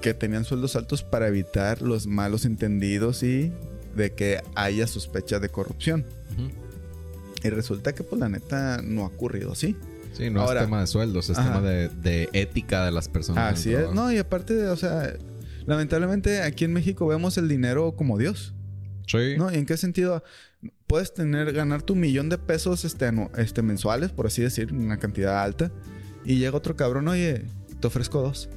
[0.00, 3.52] que tenían sueldos altos para evitar los malos entendidos y
[3.98, 6.06] de que haya sospecha de corrupción.
[7.42, 9.76] Y resulta que, pues, la neta, no ha ocurrido así.
[10.12, 13.58] Sí, no es tema de sueldos, es tema de, ética de las personas.
[13.58, 13.92] Así es.
[13.92, 15.14] No, y aparte, de, o sea,
[15.66, 18.54] lamentablemente aquí en México vemos el dinero como Dios.
[19.06, 19.36] Sí.
[19.36, 19.52] ¿No?
[19.52, 20.24] ¿Y en qué sentido?
[20.86, 25.42] Puedes tener, ganar tu millón de pesos este, este, mensuales, por así decir, una cantidad
[25.42, 25.70] alta.
[26.24, 27.44] Y llega otro cabrón, oye,
[27.80, 28.48] te ofrezco dos.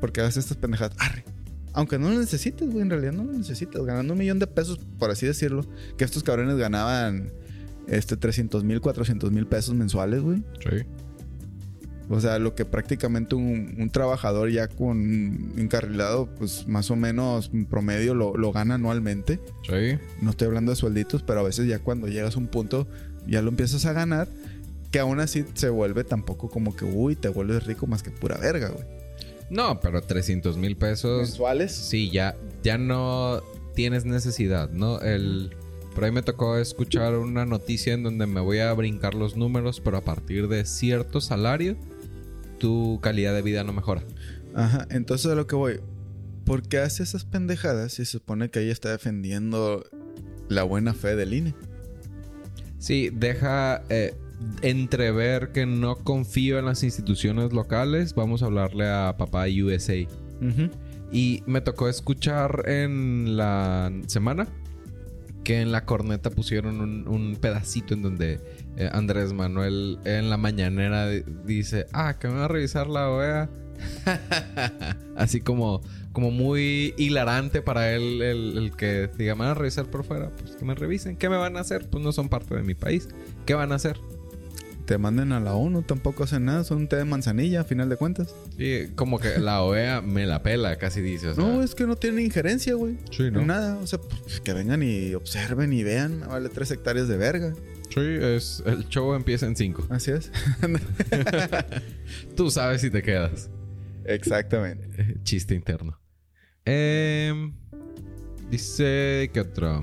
[0.00, 0.96] Porque haces estas pendejadas.
[0.98, 1.35] Arre.
[1.76, 3.84] Aunque no lo necesites, güey, en realidad no lo necesitas.
[3.84, 5.62] Ganando un millón de pesos, por así decirlo,
[5.98, 7.30] que estos cabrones ganaban
[7.86, 10.42] este 300 mil, 400 mil pesos mensuales, güey.
[10.58, 10.86] Sí.
[12.08, 18.14] O sea, lo que prácticamente un, trabajador ya con encarrilado, pues más o menos promedio
[18.14, 19.38] lo, lo, gana anualmente.
[19.64, 19.98] Sí.
[20.22, 22.88] No estoy hablando de suelditos, pero a veces ya cuando llegas a un punto
[23.26, 24.28] ya lo empiezas a ganar,
[24.90, 28.38] que aún así se vuelve tampoco como que, uy, te vuelves rico más que pura
[28.38, 28.86] verga, güey.
[29.50, 31.28] No, pero 300 mil pesos.
[31.28, 31.72] ¿Mensuales?
[31.72, 33.42] Sí, ya, ya no
[33.74, 35.00] tienes necesidad, ¿no?
[35.00, 35.54] El.
[35.94, 39.80] Por ahí me tocó escuchar una noticia en donde me voy a brincar los números,
[39.80, 41.74] pero a partir de cierto salario,
[42.58, 44.02] tu calidad de vida no mejora.
[44.54, 45.80] Ajá, entonces a lo que voy.
[46.44, 49.84] ¿Por qué hace esas pendejadas si se supone que ella está defendiendo
[50.48, 51.54] la buena fe del INE?
[52.78, 53.82] Sí, deja.
[53.88, 54.14] Eh,
[54.62, 60.06] entrever que no confío en las instituciones locales, vamos a hablarle a papá USA.
[61.12, 64.48] Y me tocó escuchar en la semana
[65.44, 68.40] que en la corneta pusieron un, pedacito en donde
[68.76, 73.48] eh, Andrés Manuel en la mañanera dice, ah, que me va a revisar la OEA.
[75.16, 80.02] Así como, como muy hilarante para él el, que diga, me van a revisar por
[80.02, 81.16] fuera, pues que me revisen.
[81.16, 81.88] ¿Qué me van a hacer?
[81.88, 83.08] Pues no son parte de mi país.
[83.44, 84.00] ¿Qué van a hacer?
[84.86, 87.88] Te manden a la ONU, tampoco hacen nada, son un té de manzanilla a final
[87.88, 88.34] de cuentas.
[88.56, 91.32] Sí, como que la OEA me la pela, casi dice.
[91.36, 92.96] No, es que no tiene injerencia, güey.
[93.10, 93.44] Sí, ¿no?
[93.44, 97.52] Nada, o sea, pues, que vengan y observen y vean, vale tres hectáreas de verga.
[97.90, 99.86] Sí, es, el show empieza en cinco.
[99.90, 100.30] Así es.
[102.36, 103.50] Tú sabes si te quedas.
[104.04, 105.16] Exactamente.
[105.24, 105.98] Chiste interno.
[106.64, 107.52] Eh,
[108.50, 109.80] dice que otro.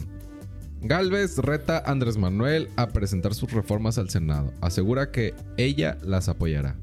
[0.84, 4.54] Galvez reta a Andrés Manuel a presentar sus reformas al Senado.
[4.60, 6.76] Asegura que ella las apoyará.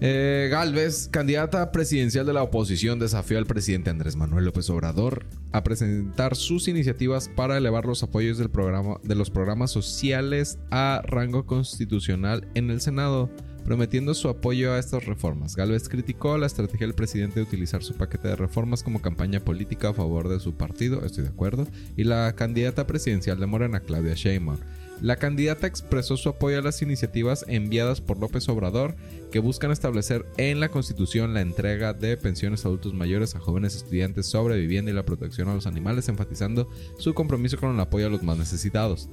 [0.00, 5.64] Eh, Galvez, candidata presidencial de la oposición, desafió al presidente Andrés Manuel López Obrador a
[5.64, 11.46] presentar sus iniciativas para elevar los apoyos del programa, de los programas sociales a rango
[11.46, 13.30] constitucional en el Senado
[13.64, 15.56] prometiendo su apoyo a estas reformas.
[15.56, 19.90] Galvez criticó la estrategia del presidente de utilizar su paquete de reformas como campaña política
[19.90, 21.66] a favor de su partido, estoy de acuerdo,
[21.96, 24.58] y la candidata presidencial de Morena, Claudia Sheinbaum.
[25.00, 28.96] La candidata expresó su apoyo a las iniciativas enviadas por López Obrador
[29.30, 33.76] que buscan establecer en la Constitución la entrega de pensiones a adultos mayores a jóvenes
[33.76, 36.68] estudiantes sobre vivienda y la protección a los animales, enfatizando
[36.98, 39.08] su compromiso con el apoyo a los más necesitados.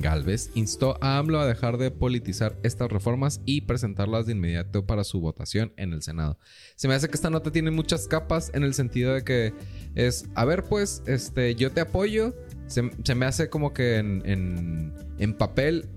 [0.00, 5.04] Galvez instó a AMLO a dejar de politizar estas reformas y presentarlas de inmediato para
[5.04, 6.38] su votación en el Senado.
[6.76, 9.54] Se me hace que esta nota tiene muchas capas en el sentido de que
[9.94, 12.34] es, a ver pues, este, yo te apoyo,
[12.66, 15.88] se, me hace como que en, en, papel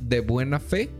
[0.00, 0.90] de buena fe,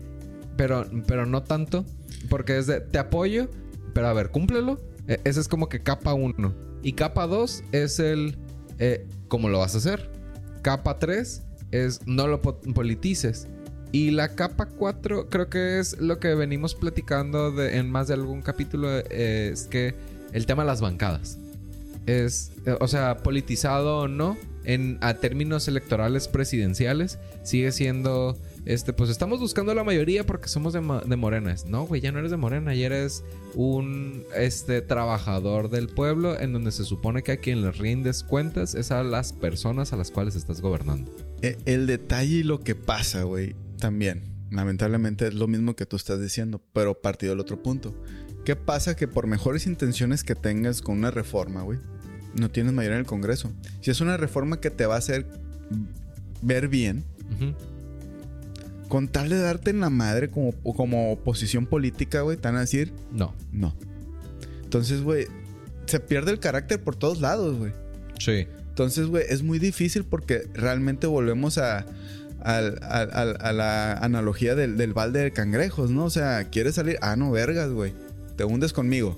[0.56, 1.84] pero, pero no tanto,
[2.28, 3.48] porque es de, te apoyo,
[3.92, 4.78] pero a ver, cúmplelo.
[5.08, 6.54] E, es como que capa 1.
[6.82, 8.38] Y capa 2 es el,
[8.78, 10.10] eh, ¿cómo lo vas a hacer?
[10.62, 13.48] Capa 3 es no lo politices.
[13.92, 18.14] Y la capa 4 creo que es lo que venimos platicando de, en más de
[18.14, 19.94] algún capítulo, es que
[20.32, 21.38] el tema de las bancadas.
[22.06, 29.10] Es, o sea, politizado o no, en a términos electorales presidenciales sigue siendo este pues
[29.10, 31.66] estamos buscando la mayoría porque somos de, de morenas.
[31.66, 33.22] No, güey, ya no eres de morena, ya eres
[33.54, 38.74] un este trabajador del pueblo en donde se supone que a quien les rindes cuentas
[38.74, 41.12] es a las personas a las cuales estás gobernando.
[41.42, 44.22] E- El detalle y lo que pasa, güey, también.
[44.50, 47.94] Lamentablemente es lo mismo que tú estás diciendo, pero partido del otro punto.
[48.44, 48.94] ¿Qué pasa?
[48.94, 51.78] Que por mejores intenciones que tengas con una reforma, güey,
[52.38, 53.50] no tienes mayoría en el Congreso.
[53.80, 55.26] Si es una reforma que te va a hacer
[56.42, 57.04] ver bien,
[58.88, 62.60] con tal de darte en la madre como, como oposición política, güey, te van a
[62.60, 63.34] decir, No.
[63.50, 63.74] no.
[64.62, 65.26] Entonces, güey,
[65.86, 67.72] se pierde el carácter por todos lados, güey.
[68.20, 68.46] Sí.
[68.76, 71.86] Entonces, güey, es muy difícil porque realmente volvemos a,
[72.44, 76.04] la analogía del, del balde de cangrejos, ¿no?
[76.04, 76.98] O sea, ¿quieres salir?
[77.00, 77.94] Ah, no, vergas, güey.
[78.36, 79.16] Te hundes conmigo.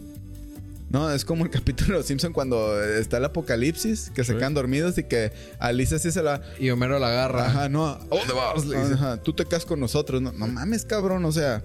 [0.91, 4.55] No, es como el capítulo de Los Simpson cuando está el apocalipsis, que se quedan
[4.55, 6.41] dormidos y que Alicia sí se la...
[6.61, 7.47] Y Homero la agarra.
[7.47, 7.89] Ajá, no.
[7.89, 8.93] ¿A dónde vas?
[8.93, 10.23] Ajá, tú te quedas con nosotros.
[10.23, 11.65] No, no mames, cabrón, o sea...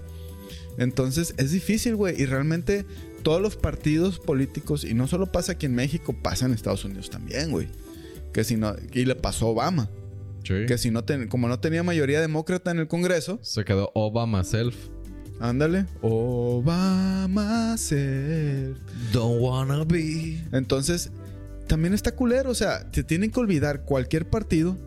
[0.79, 2.19] Entonces, es difícil, güey.
[2.19, 2.87] Y realmente
[3.21, 7.11] todos los partidos políticos, y no solo pasa aquí en México, pasa en Estados Unidos
[7.11, 7.67] también, güey.
[8.33, 8.75] Que si no...
[8.93, 9.89] Y le pasó a Obama.
[10.43, 10.65] Sí.
[10.67, 11.03] Que si no...
[11.03, 13.39] ten- como no tenía mayoría demócrata en el Congreso...
[13.41, 14.75] Se quedó Obama self.
[15.39, 15.85] Ándale.
[16.01, 18.75] Obama ser.
[19.11, 20.41] Don't wanna be.
[20.51, 21.11] Entonces,
[21.67, 22.49] también está culero.
[22.49, 24.77] O sea, te tienen que olvidar cualquier partido.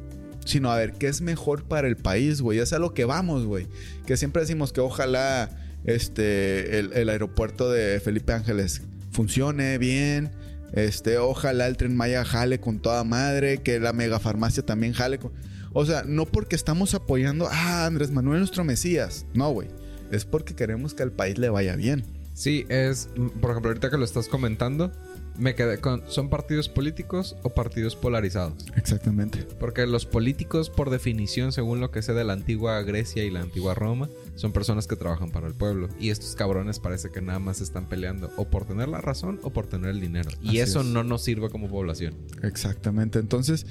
[0.44, 2.60] Sino a ver qué es mejor para el país, güey.
[2.60, 3.66] Es a lo que vamos, güey.
[4.06, 5.50] Que siempre decimos que ojalá
[5.84, 10.30] este, el, el aeropuerto de Felipe Ángeles funcione bien.
[10.76, 13.58] Este, ojalá el tren Maya jale con toda madre.
[13.58, 15.32] Que la megafarmacia también jale con.
[15.72, 19.26] O sea, no porque estamos apoyando a Andrés Manuel nuestro Mesías.
[19.34, 19.68] No, güey.
[20.12, 22.04] Es porque queremos que al país le vaya bien.
[22.32, 24.92] Sí, es, mm, por ejemplo, ahorita que lo estás comentando,
[25.38, 28.66] me quedé con, ¿son partidos políticos o partidos polarizados?
[28.76, 29.46] Exactamente.
[29.58, 33.40] Porque los políticos, por definición, según lo que sé de la antigua Grecia y la
[33.40, 35.88] antigua Roma, son personas que trabajan para el pueblo.
[35.98, 39.52] Y estos cabrones parece que nada más están peleando o por tener la razón o
[39.52, 40.30] por tener el dinero.
[40.40, 40.86] Y Así eso es.
[40.86, 42.14] no nos sirve como población.
[42.42, 43.18] Exactamente.
[43.18, 43.66] Entonces,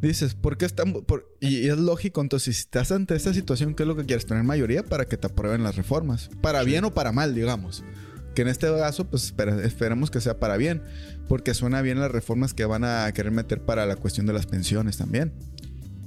[0.00, 0.92] dices, ¿por qué están...?
[0.92, 4.26] por- Y, es lógico, entonces, si estás ante esta situación, ¿qué es lo que quieres?
[4.26, 6.30] Tener mayoría para que te aprueben las reformas.
[6.40, 7.82] Para bien o para mal, digamos.
[8.34, 10.82] Que en este caso, pues espera- esperemos que sea para bien.
[11.28, 14.46] Porque suena bien las reformas que van a querer meter para la cuestión de las
[14.46, 15.32] pensiones también.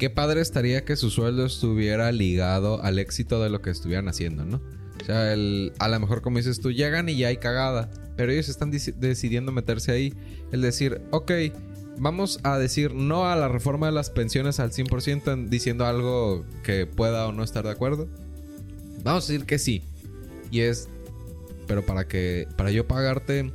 [0.04, 4.44] Qué padre estaría que su sueldo estuviera ligado al éxito de lo que estuvieran haciendo,
[4.44, 4.62] ¿no?
[5.02, 7.90] O sea, el- a lo mejor como dices tú, llegan y ya hay cagada.
[8.18, 10.14] Pero ellos están deci- decidiendo meterse ahí.
[10.52, 11.32] El decir, ok,
[11.98, 16.44] vamos a decir no a la reforma de las pensiones al 100% en- diciendo algo
[16.64, 18.10] que pueda o no estar de acuerdo.
[19.06, 19.84] Vamos a decir que sí.
[20.52, 20.90] Y es,
[21.66, 23.54] pero para que, para yo pagarte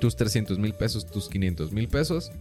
[0.00, 2.32] tus 300 mil pesos, tus 500 mil pesos,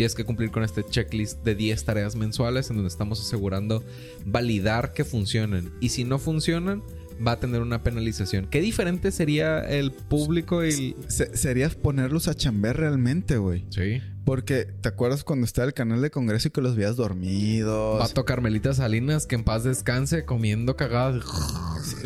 [0.00, 3.84] tienes que cumplir con este checklist de 10 tareas mensuales en donde estamos asegurando
[4.24, 5.72] validar que funcionen.
[5.78, 6.82] Y si no funcionan,
[7.26, 8.46] va a tener una penalización.
[8.46, 10.96] ¿Qué diferente sería el público y...
[11.08, 13.66] Se- sería ponerlos a chambear realmente, güey.
[13.68, 14.00] Sí.
[14.24, 17.98] Porque, ¿te acuerdas cuando estaba el canal de Congreso y que los veías dormidos?
[17.98, 21.24] Vato Carmelita Salinas, que en paz descanse, comiendo cagadas.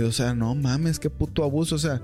[0.04, 1.76] O sea, no mames, qué puto abuso.
[1.76, 2.02] O sea,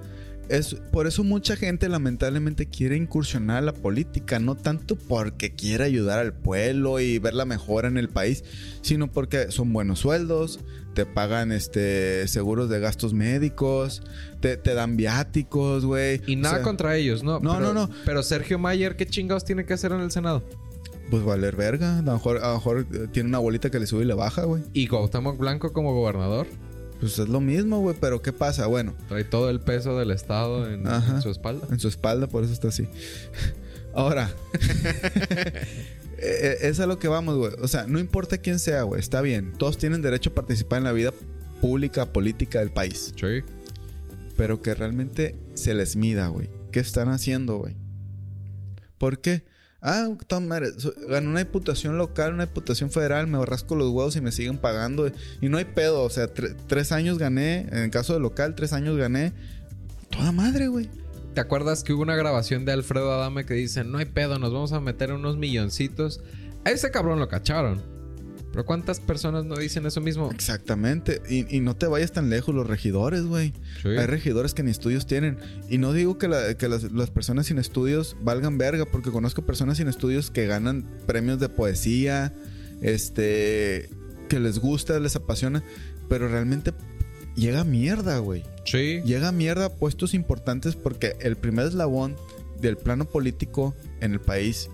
[0.50, 5.84] es por eso mucha gente lamentablemente quiere incursionar a la política, no tanto porque quiere
[5.84, 8.44] ayudar al pueblo y ver la mejora en el país,
[8.82, 10.60] sino porque son buenos sueldos,
[10.94, 14.02] te pagan este seguros de gastos médicos,
[14.40, 16.20] te, te dan viáticos, güey.
[16.26, 17.38] Y O nada sea, contra ellos, ¿no?
[17.40, 17.90] No, Pero- no, no.
[18.04, 20.42] Pero Sergio Mayer, ¿qué chingados tiene que hacer en el Senado?
[21.10, 21.98] Pues valer verga.
[21.98, 24.14] A lo mejor, a lo mejor eh, tiene una abuelita que le sube y le
[24.14, 24.62] baja, güey.
[24.72, 26.46] Y Cuauhtémoc Blanco como gobernador
[27.00, 27.96] Pues es lo mismo, güey.
[27.98, 28.66] Pero ¿qué pasa?
[28.66, 31.16] Bueno, trae todo el peso del Estado en, Ajá.
[31.16, 31.66] en su espalda.
[31.70, 32.86] en su espalda, por eso está así.
[33.94, 34.30] Ahora,
[36.18, 37.52] eh, es a lo que vamos, güey.
[37.60, 39.00] O sea, no importa quién sea, güey.
[39.00, 39.52] Está bien.
[39.58, 41.12] Todos tienen derecho a participar en la vida
[41.60, 43.12] pública, política del país.
[43.18, 43.42] Sí.
[44.36, 46.48] Pero que realmente se les mida, güey.
[46.70, 47.74] ¿Qué están haciendo, güey?
[48.98, 49.44] ¿Por qué?
[49.82, 50.72] Ah, toda madre,
[51.08, 55.10] gané una diputación local, una diputación federal, me rasco los huevos y me siguen pagando.
[55.40, 58.54] Y no hay pedo, o sea, tre- tres años gané, en el caso de local,
[58.54, 59.32] tres años gané.
[60.10, 60.90] Toda madre, güey.
[61.34, 64.52] ¿Te acuerdas que hubo una grabación de Alfredo Adame que dice, no hay pedo, nos
[64.52, 66.20] vamos a meter unos milloncitos?
[66.64, 67.82] A ese cabrón lo cacharon.
[68.52, 70.30] Pero ¿cuántas personas no dicen eso mismo?
[70.32, 71.22] Exactamente.
[71.30, 73.52] Y, y no te vayas tan lejos, los regidores, güey.
[73.82, 73.88] Sí.
[73.90, 75.38] Hay regidores que ni estudios tienen.
[75.68, 79.42] Y no digo que, la- que las, las personas sin estudios valgan verga, porque conozco
[79.46, 82.34] personas sin estudios que ganan premios de poesía,
[82.82, 83.88] este,
[84.28, 85.62] que les gusta, les apasiona,
[86.08, 86.72] pero realmente
[87.36, 88.42] llega mierda, güey.
[88.64, 89.00] Sí.
[89.04, 92.16] Llega mierda a puestos importantes porque el primer eslabón
[92.60, 94.68] del plano político en el país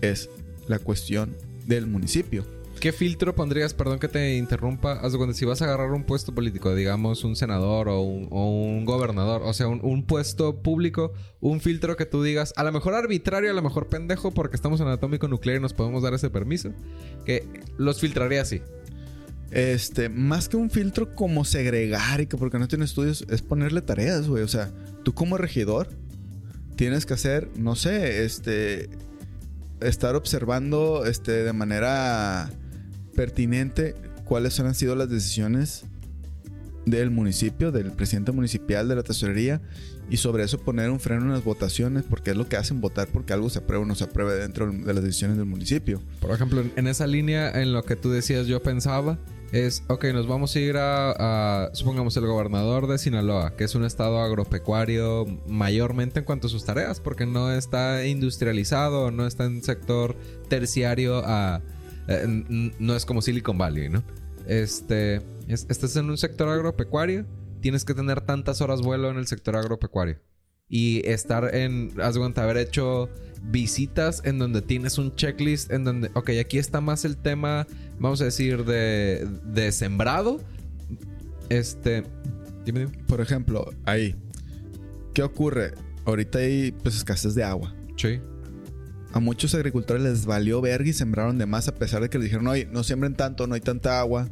[0.00, 0.30] es
[0.68, 1.34] la cuestión
[1.66, 2.44] del municipio.
[2.80, 6.74] ¿Qué filtro pondrías, perdón que te interrumpa, cuenta, si vas a agarrar un puesto político,
[6.74, 11.60] digamos un senador o un, o un gobernador, o sea, un, un puesto público, un
[11.60, 14.88] filtro que tú digas, a lo mejor arbitrario, a lo mejor pendejo, porque estamos en
[14.88, 16.72] atómico nuclear y nos podemos dar ese permiso,
[17.24, 18.62] que los filtraría así.
[19.50, 23.80] Este, más que un filtro como segregar y que porque no tiene estudios, es ponerle
[23.80, 24.42] tareas, güey.
[24.42, 24.70] O sea,
[25.04, 25.88] tú como regidor
[26.76, 28.90] tienes que hacer, no sé, este,
[29.80, 32.50] estar observando, este, de manera
[33.18, 35.86] pertinente cuáles han sido las decisiones
[36.86, 39.60] del municipio, del presidente municipal, de la tesorería,
[40.08, 43.08] y sobre eso poner un freno en las votaciones, porque es lo que hacen votar
[43.08, 46.00] porque algo se aprueba o no se apruebe dentro de las decisiones del municipio.
[46.20, 49.18] Por ejemplo, en esa línea, en lo que tú decías, yo pensaba,
[49.50, 53.74] es, ok, nos vamos a ir a, a, supongamos, el gobernador de Sinaloa, que es
[53.74, 59.44] un estado agropecuario mayormente en cuanto a sus tareas, porque no está industrializado, no está
[59.46, 60.14] en sector
[60.48, 61.62] terciario a...
[62.08, 64.02] eh, no es como Silicon Valley, ¿no?
[64.46, 65.16] Este,
[65.46, 67.26] es- estás en un sector agropecuario,
[67.60, 70.18] tienes que tener tantas horas vuelo en el sector agropecuario.
[70.70, 73.08] Y estar en, haz de cuenta, haber hecho
[73.42, 77.66] visitas en donde tienes un checklist en donde, ok, aquí está más el tema,
[77.98, 80.40] vamos a decir, de, de sembrado.
[81.48, 82.02] Este,
[82.64, 82.92] dime, dime.
[83.06, 84.14] Por ejemplo, ahí,
[85.14, 85.72] ¿qué ocurre?
[86.04, 87.74] Ahorita hay pues escasez de agua.
[87.96, 88.20] Sí,
[89.12, 92.26] A muchos agricultores les valió verga y sembraron de más a pesar de que les
[92.26, 94.28] dijeron, oye, no siembren tanto, no hay tanta agua.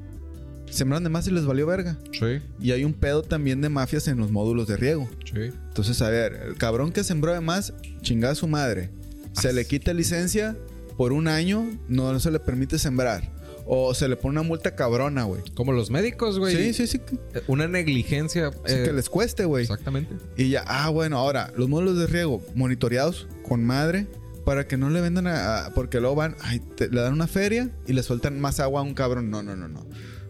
[0.71, 1.97] Sembraron de más y les valió verga.
[2.13, 5.09] sí, Y hay un pedo también de mafias en los módulos de riego.
[5.25, 5.51] sí.
[5.69, 8.91] Entonces, a ver, el cabrón que sembró de más, chingada a su madre.
[9.33, 10.57] Se le quita licencia
[10.97, 13.31] por un año, no se le permite sembrar.
[13.67, 15.43] O se le pone una multa cabrona, güey.
[15.55, 16.55] Como los médicos, güey.
[16.55, 17.01] Sí, sí, sí.
[17.35, 18.51] Eh, Una negligencia.
[18.65, 19.65] sí, eh, que les cueste, güey.
[19.65, 20.15] Exactamente.
[20.37, 24.07] Y ya, ah, bueno, ahora, los módulos de riego monitoreados con madre
[24.47, 25.67] para que no le vendan a.
[25.67, 28.81] a- porque luego van, ay, te- le dan una feria y le sueltan más agua
[28.81, 29.29] a un cabrón.
[29.29, 29.87] No, no, no, no.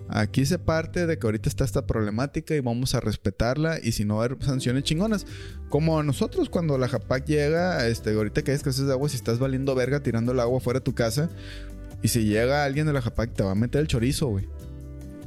[0.08, 4.04] Aquí se parte de que ahorita está esta problemática y vamos a respetarla y si
[4.04, 5.26] no va a haber sanciones chingonas.
[5.68, 9.38] Como nosotros cuando la Japac llega, este, ahorita que hay escasez de agua, si estás
[9.40, 11.28] valiendo verga tirando el agua fuera de tu casa
[12.02, 14.48] y si llega alguien de la Japac te va a meter el chorizo, güey.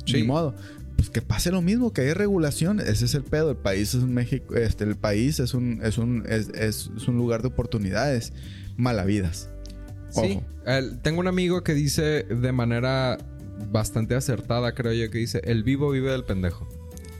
[0.05, 0.13] Sí.
[0.21, 0.55] Ni modo.
[0.95, 2.79] Pues que pase lo mismo, que haya regulación.
[2.79, 3.51] Ese es el pedo.
[3.51, 7.07] El país es un México, este, el país es un, es un, es, es- es
[7.07, 8.31] un lugar de oportunidades.
[8.79, 9.49] Malavidas.
[10.09, 10.37] Sí.
[10.37, 10.43] Ojo.
[10.65, 13.17] El- tengo un amigo que dice de manera
[13.71, 16.67] bastante acertada, creo yo, que dice: el vivo vive del pendejo.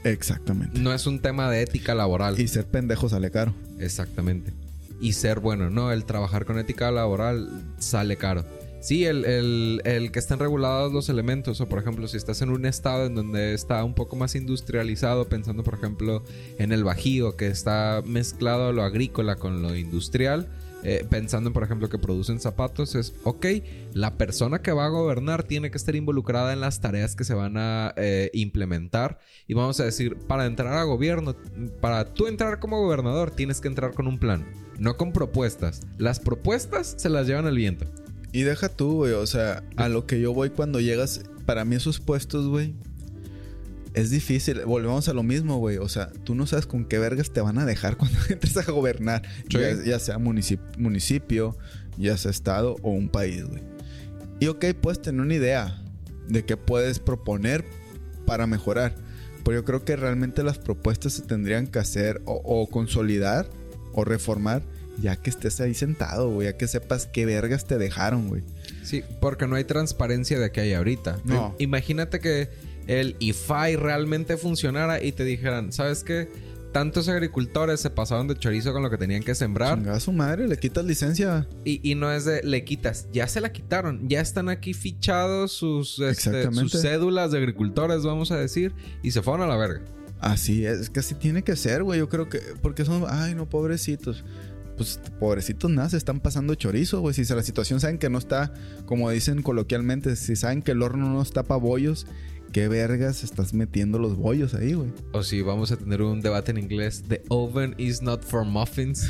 [0.03, 0.79] Exactamente.
[0.79, 2.39] No es un tema de ética laboral.
[2.39, 3.53] Y ser pendejo sale caro.
[3.79, 4.53] Exactamente.
[5.01, 8.45] Y ser bueno, no, el trabajar con ética laboral sale caro.
[8.81, 12.49] Sí, el, el- el que estén regulados los elementos, o por ejemplo, si estás en
[12.49, 16.23] un estado en donde está un poco más industrializado, pensando por ejemplo
[16.57, 20.47] en el Bajío, que está mezclado lo agrícola con lo industrial,
[20.83, 23.45] eh, pensando en por ejemplo que producen zapatos, es ok,
[23.93, 27.33] la persona que va a gobernar tiene que estar involucrada en las tareas que se
[27.33, 29.19] van a eh, implementar.
[29.47, 31.35] Y vamos a decir, para entrar a gobierno,
[31.81, 34.45] para tú entrar como gobernador, tienes que entrar con un plan,
[34.77, 35.81] no con propuestas.
[35.97, 37.85] Las propuestas se las llevan el viento.
[38.31, 39.13] Y deja tú, güey.
[39.13, 41.23] O sea, a lo que yo voy cuando llegas.
[41.45, 42.75] Para mí, esos puestos, güey.
[43.99, 44.61] Es difícil.
[44.65, 45.77] Volvemos a lo mismo, güey.
[45.77, 48.63] O sea, tú no sabes con qué vergas te van a dejar cuando entres a
[48.71, 49.23] gobernar.
[49.49, 49.57] Sí.
[49.59, 51.57] Ya, ya sea municip- municipio,
[51.97, 53.61] ya sea estado o un país, güey.
[54.39, 55.83] Y ok, puedes tener una idea
[56.27, 57.65] de qué puedes proponer
[58.25, 58.95] para mejorar.
[59.43, 63.49] Pero yo creo que realmente las propuestas se tendrían que hacer o, o consolidar
[63.93, 64.61] o reformar
[65.01, 66.47] ya que estés ahí sentado, güey.
[66.47, 68.43] Ya que sepas qué vergas te dejaron, güey.
[68.83, 71.19] Sí, porque no hay transparencia de que hay ahorita.
[71.23, 71.55] No.
[71.57, 72.49] Imagínate que
[72.87, 76.29] el IFAI realmente funcionara y te dijeran, ¿sabes qué?
[76.71, 79.79] Tantos agricultores se pasaron de chorizo con lo que tenían que sembrar.
[79.79, 81.47] Chingada su madre, le quitas licencia.
[81.65, 85.51] Y, y no es de le quitas, ya se la quitaron, ya están aquí fichados
[85.51, 89.81] sus, este, sus cédulas de agricultores, vamos a decir, y se fueron a la verga.
[90.19, 91.99] Así es, es que así tiene que ser, güey.
[91.99, 92.39] Yo creo que.
[92.61, 93.05] Porque son.
[93.07, 94.23] Ay, no, pobrecitos.
[94.75, 97.13] Pues pobrecitos nada, se están pasando chorizo, güey.
[97.13, 98.53] Si la situación saben que no está,
[98.85, 102.05] como dicen coloquialmente, si saben que el horno no está para bollos,
[102.51, 104.89] ¿qué vergas estás metiendo los bollos ahí, güey?
[105.13, 109.09] O si vamos a tener un debate en inglés, the oven is not for muffins.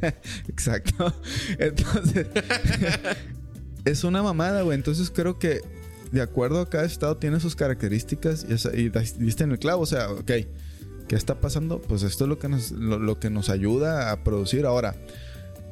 [0.48, 1.12] Exacto.
[1.58, 2.26] Entonces,
[3.84, 4.76] es una mamada, güey.
[4.76, 5.60] Entonces creo que
[6.12, 9.82] de acuerdo a cada estado tiene sus características y, esa- y diste en el clavo.
[9.82, 10.30] O sea, ok,
[11.08, 11.80] ¿qué está pasando?
[11.80, 14.66] Pues esto es lo que nos, lo, lo que nos ayuda a producir.
[14.66, 14.96] Ahora,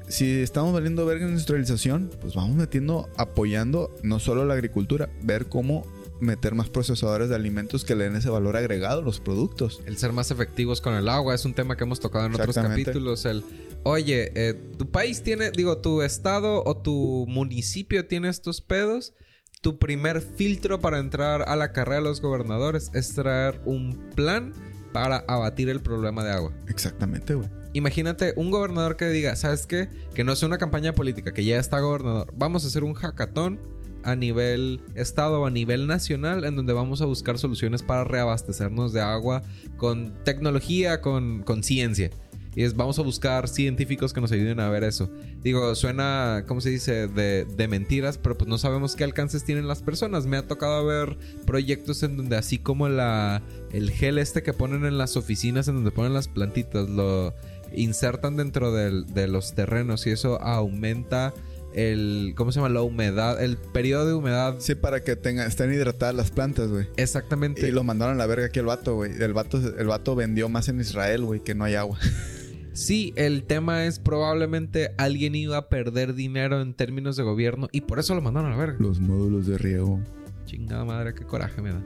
[0.09, 5.47] si estamos valiendo verga en industrialización, pues vamos metiendo, apoyando no solo la agricultura, ver
[5.47, 5.85] cómo
[6.21, 9.81] meter más procesadores de alimentos que le den ese valor agregado a los productos.
[9.87, 12.55] El ser más efectivos con el agua es un tema que hemos tocado en otros
[12.55, 13.25] capítulos.
[13.25, 13.45] El
[13.85, 19.15] oye, eh, tu país tiene, digo, tu estado o tu municipio tiene estos pedos.
[19.61, 24.53] Tu primer filtro para entrar a la carrera de los gobernadores es traer un plan
[24.93, 26.53] para abatir el problema de agua.
[26.69, 27.49] Exactamente, güey.
[27.73, 29.89] Imagínate un gobernador que diga, ¿sabes qué?
[30.15, 32.33] Que no sea una campaña política, que ya está gobernador.
[32.35, 33.61] Vamos a hacer un hackathon
[34.05, 39.01] a nivel estado a nivel nacional en donde vamos a buscar soluciones para reabastecernos de
[39.01, 39.43] agua
[39.77, 42.11] con tecnología, con, con ciencia.
[42.55, 45.09] Y es, vamos a buscar científicos que nos ayuden a ver eso.
[45.43, 47.07] Digo, suena, ¿cómo se dice?
[47.07, 50.27] De, de, mentiras, pero pues no sabemos qué alcances tienen las personas.
[50.27, 54.87] Me ha tocado ver proyectos en donde así como la, el gel este que ponen
[54.87, 57.33] en las oficinas, en donde ponen las plantitas, lo
[57.73, 61.35] insertan dentro de los terrenos y eso aumenta
[61.79, 62.69] el ¿cómo se llama?
[62.69, 64.57] la humedad, el periodo de humedad.
[64.59, 66.89] Sí, para que tengan estén hidratadas las plantas, güey.
[66.97, 67.67] Exactamente.
[67.67, 69.13] Y lo mandaron a la verga aquí el vato, güey.
[69.21, 71.99] El vato el vato vendió más en Israel, güey, que no hay agua.
[72.79, 77.81] Sí, el tema es probablemente alguien iba a perder dinero en términos de gobierno y
[77.81, 78.77] por eso lo mandaron a la verga.
[78.79, 80.01] Los módulos de riego.
[80.45, 81.83] Chingada madre, qué coraje me da.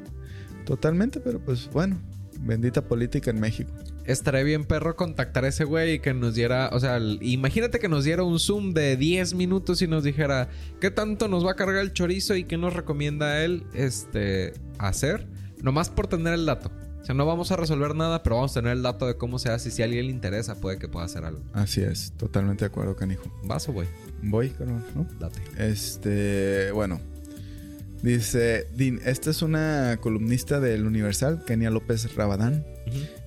[0.66, 1.98] Totalmente, pero pues bueno,
[2.40, 3.72] bendita política en México.
[4.04, 7.88] Estaría bien, perro, contactar a ese güey y que nos diera, o sea, imagínate que
[7.88, 10.48] nos diera un Zoom de 10 minutos y nos dijera
[10.80, 15.28] qué tanto nos va a cargar el chorizo y qué nos recomienda él este, hacer,
[15.62, 16.70] nomás por tener el dato.
[17.00, 19.38] O sea, no vamos a resolver nada, pero vamos a tener el dato de cómo
[19.40, 21.42] se hace y si a alguien le interesa, puede que pueda hacer algo.
[21.52, 23.24] Así es, totalmente de acuerdo, canijo.
[23.44, 23.86] ¿Vas o voy?
[24.22, 25.06] Voy, carnal, ¿no?
[25.18, 25.40] Date.
[25.58, 27.00] Este, bueno.
[28.02, 28.66] Dice,
[29.04, 32.66] esta es una columnista del Universal, Kenia López Rabadán.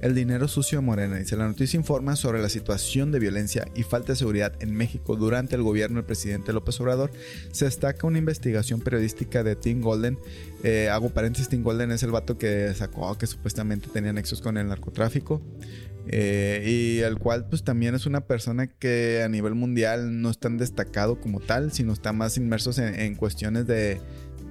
[0.01, 1.15] El dinero sucio de Morena.
[1.15, 5.15] Dice, la noticia informa sobre la situación de violencia y falta de seguridad en México
[5.15, 7.09] durante el gobierno del presidente López Obrador.
[7.53, 10.19] Se destaca una investigación periodística de Tim Golden.
[10.61, 14.57] Eh, hago paréntesis, Tim Golden es el vato que sacó que supuestamente tenía nexos con
[14.57, 15.41] el narcotráfico.
[16.07, 20.37] Eh, y el cual pues también es una persona que a nivel mundial no es
[20.37, 23.99] tan destacado como tal, sino está más inmersos en cuestiones de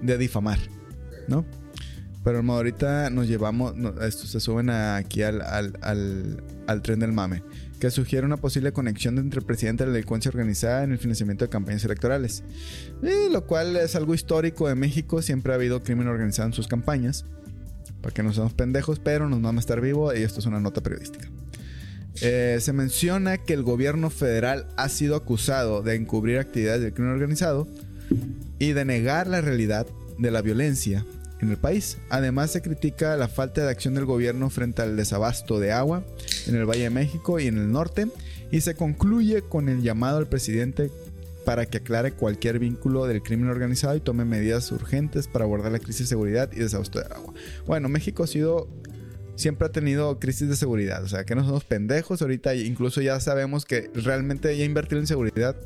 [0.02, 0.58] de difamar,
[1.28, 1.44] ¿no?
[2.24, 7.42] Pero ahorita nos llevamos, esto se suben aquí al, al, tren del mame,
[7.78, 11.44] que sugiere una posible conexión entre el presidente de la delincuencia organizada en el financiamiento
[11.44, 12.42] de campañas electorales.
[13.30, 17.26] lo cual es algo histórico de México, siempre ha habido crimen organizado en sus campañas.
[18.00, 20.60] Para que no seamos pendejos, pero nos vamos a estar vivos y esto es una
[20.60, 21.28] nota periodística.
[22.22, 27.12] Eh, se menciona que el gobierno federal ha sido acusado de encubrir actividades del crimen
[27.12, 27.66] organizado
[28.58, 29.86] y de negar la realidad
[30.18, 31.04] de la violencia
[31.40, 31.98] en el país.
[32.10, 36.04] Además se critica la falta de acción del gobierno frente al desabasto de agua
[36.46, 38.08] en el Valle de México y en el norte
[38.50, 40.90] y se concluye con el llamado al presidente
[41.44, 45.78] para que aclare cualquier vínculo del crimen organizado y tome medidas urgentes para abordar la
[45.78, 47.34] crisis de seguridad y desabasto de agua.
[47.66, 48.68] Bueno, México ha sido
[49.36, 53.18] siempre ha tenido crisis de seguridad, o sea, que no somos pendejos, ahorita incluso ya
[53.18, 55.56] sabemos que realmente ya invertir en seguridad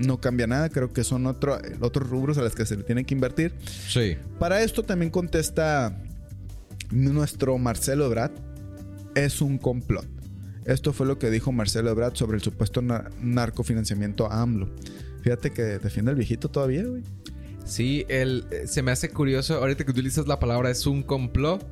[0.00, 0.68] no cambia nada.
[0.68, 3.54] Creo que son otro, otros rubros a los que se le tiene que invertir.
[3.88, 4.16] Sí.
[4.38, 5.96] Para esto también contesta
[6.90, 8.32] nuestro Marcelo Ebrard.
[9.14, 10.06] Es un complot.
[10.64, 14.68] Esto fue lo que dijo Marcelo Ebrard sobre el supuesto narcofinanciamiento a AMLO.
[15.22, 17.02] Fíjate que defiende el viejito todavía, güey.
[17.64, 19.56] Sí, el, se me hace curioso.
[19.56, 21.66] Ahorita que utilizas la palabra es un complot.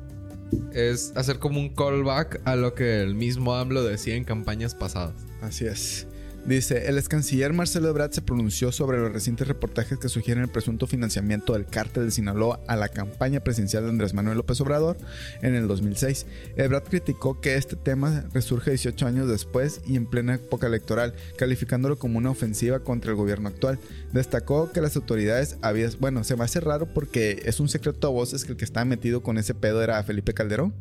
[0.73, 5.13] Es hacer como un callback a lo que el mismo AMLO decía en campañas pasadas.
[5.41, 6.07] Así es.
[6.49, 10.49] Dice, el ex canciller Marcelo Ebrard se pronunció sobre los recientes reportajes que sugieren el
[10.49, 14.97] presunto financiamiento del cártel de Sinaloa a la campaña presidencial de Andrés Manuel López Obrador
[15.43, 16.25] en el 2006.
[16.55, 21.99] Ebrard criticó que este tema resurge 18 años después y en plena época electoral, calificándolo
[21.99, 23.77] como una ofensiva contra el gobierno actual.
[24.11, 28.09] Destacó que las autoridades habían, bueno, se me hace raro porque es un secreto a
[28.09, 30.73] voces que el que estaba metido con ese pedo era Felipe Calderón.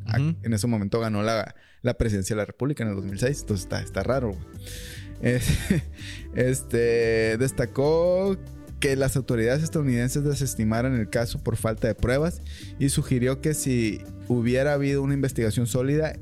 [0.42, 3.82] En ese momento ganó la, la presidencia de la República en el 2006, entonces está,
[3.82, 4.34] está raro.
[6.34, 8.36] Este destacó
[8.80, 12.42] que las autoridades estadounidenses desestimaran el caso por falta de pruebas
[12.78, 16.14] y sugirió que si hubiera habido una investigación sólida,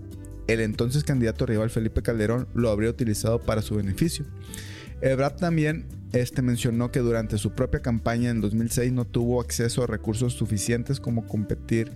[0.46, 4.24] el entonces candidato rival Felipe Calderón lo habría utilizado para su beneficio.
[5.00, 9.86] Ebrard también este mencionó que durante su propia campaña en 2006 no tuvo acceso a
[9.86, 11.92] recursos suficientes como competir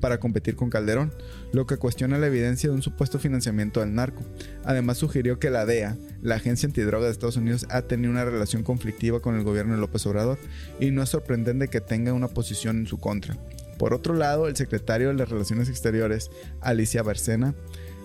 [0.00, 1.14] para competir con Calderón,
[1.52, 4.24] lo que cuestiona la evidencia de un supuesto financiamiento del narco.
[4.64, 8.62] Además sugirió que la DEA, la agencia antidroga de Estados Unidos, ha tenido una relación
[8.62, 10.38] conflictiva con el gobierno de López Obrador
[10.80, 13.38] y no es sorprendente que tenga una posición en su contra.
[13.78, 16.30] Por otro lado, el secretario de las Relaciones Exteriores,
[16.60, 17.54] Alicia Barcena,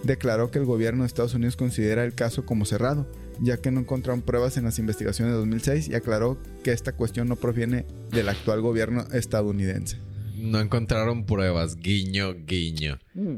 [0.04, 3.08] declaró que el gobierno de Estados Unidos considera el caso como cerrado,
[3.42, 7.28] ya que no encontraron pruebas en las investigaciones de 2006 y aclaró que esta cuestión
[7.28, 9.98] no proviene del actual gobierno estadounidense.
[10.36, 13.00] No encontraron pruebas, guiño, guiño.
[13.14, 13.38] Mm.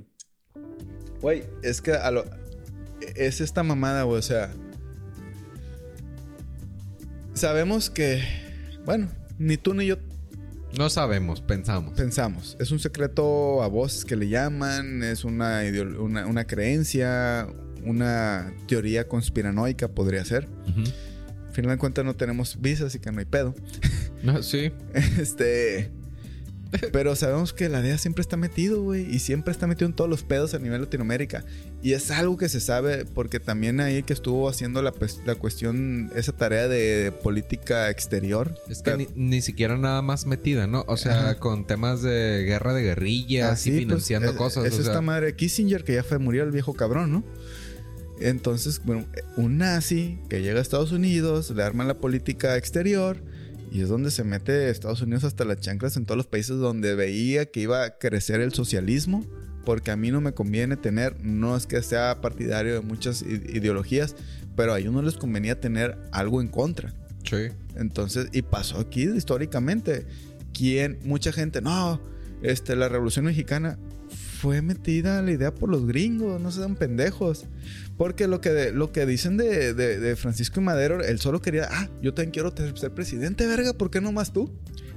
[1.21, 2.25] Güey, es que a lo,
[3.15, 4.53] es esta mamada, güey, o sea,
[7.33, 8.23] sabemos que,
[8.85, 9.97] bueno, ni tú ni yo
[10.77, 11.93] No sabemos, pensamos.
[11.95, 12.55] pensamos.
[12.59, 15.61] Es un secreto a voces que le llaman, es una,
[15.99, 17.47] una, una creencia,
[17.83, 20.47] una teoría conspiranoica podría ser.
[21.47, 23.55] Al final de cuentas no tenemos visa, así que no hay pedo.
[24.21, 24.71] No, sí.
[25.19, 25.91] Este.
[26.91, 29.03] Pero sabemos que la DEA siempre está metido, güey.
[29.09, 31.43] Y siempre está metido en todos los pedos a nivel Latinoamérica.
[31.81, 35.35] Y es algo que se sabe porque también ahí que estuvo haciendo la, pues- la
[35.35, 38.53] cuestión, esa tarea de política exterior.
[38.69, 40.85] Es que ni, ni siquiera nada más metida, ¿no?
[40.87, 41.39] O sea, Ajá.
[41.39, 44.65] con temas de guerra de guerrillas Así, y pues, financiando es- cosas.
[44.65, 47.23] Es o sea, esta madre Kissinger que ya fue murió el viejo cabrón, ¿no?
[48.21, 49.05] Entonces, bueno,
[49.37, 53.23] un nazi que llega a Estados Unidos, le arman la política exterior
[53.71, 56.95] y es donde se mete Estados Unidos hasta las chanclas en todos los países donde
[56.95, 59.25] veía que iba a crecer el socialismo,
[59.65, 64.15] porque a mí no me conviene tener, no es que sea partidario de muchas ideologías,
[64.55, 66.93] pero a ellos no les convenía tener algo en contra.
[67.23, 67.49] sí.
[67.75, 70.05] Entonces, y pasó aquí históricamente.
[70.53, 72.01] Quien, mucha gente, no,
[72.41, 73.77] este, la Revolución Mexicana
[74.39, 77.45] fue metida la idea por los gringos, no se dan pendejos.
[77.97, 81.67] Porque lo que, lo que dicen de, de- de Francisco y Madero, él solo quería,
[81.69, 84.49] ah, yo también quiero ser presidente, verga, ¿por qué no más tú?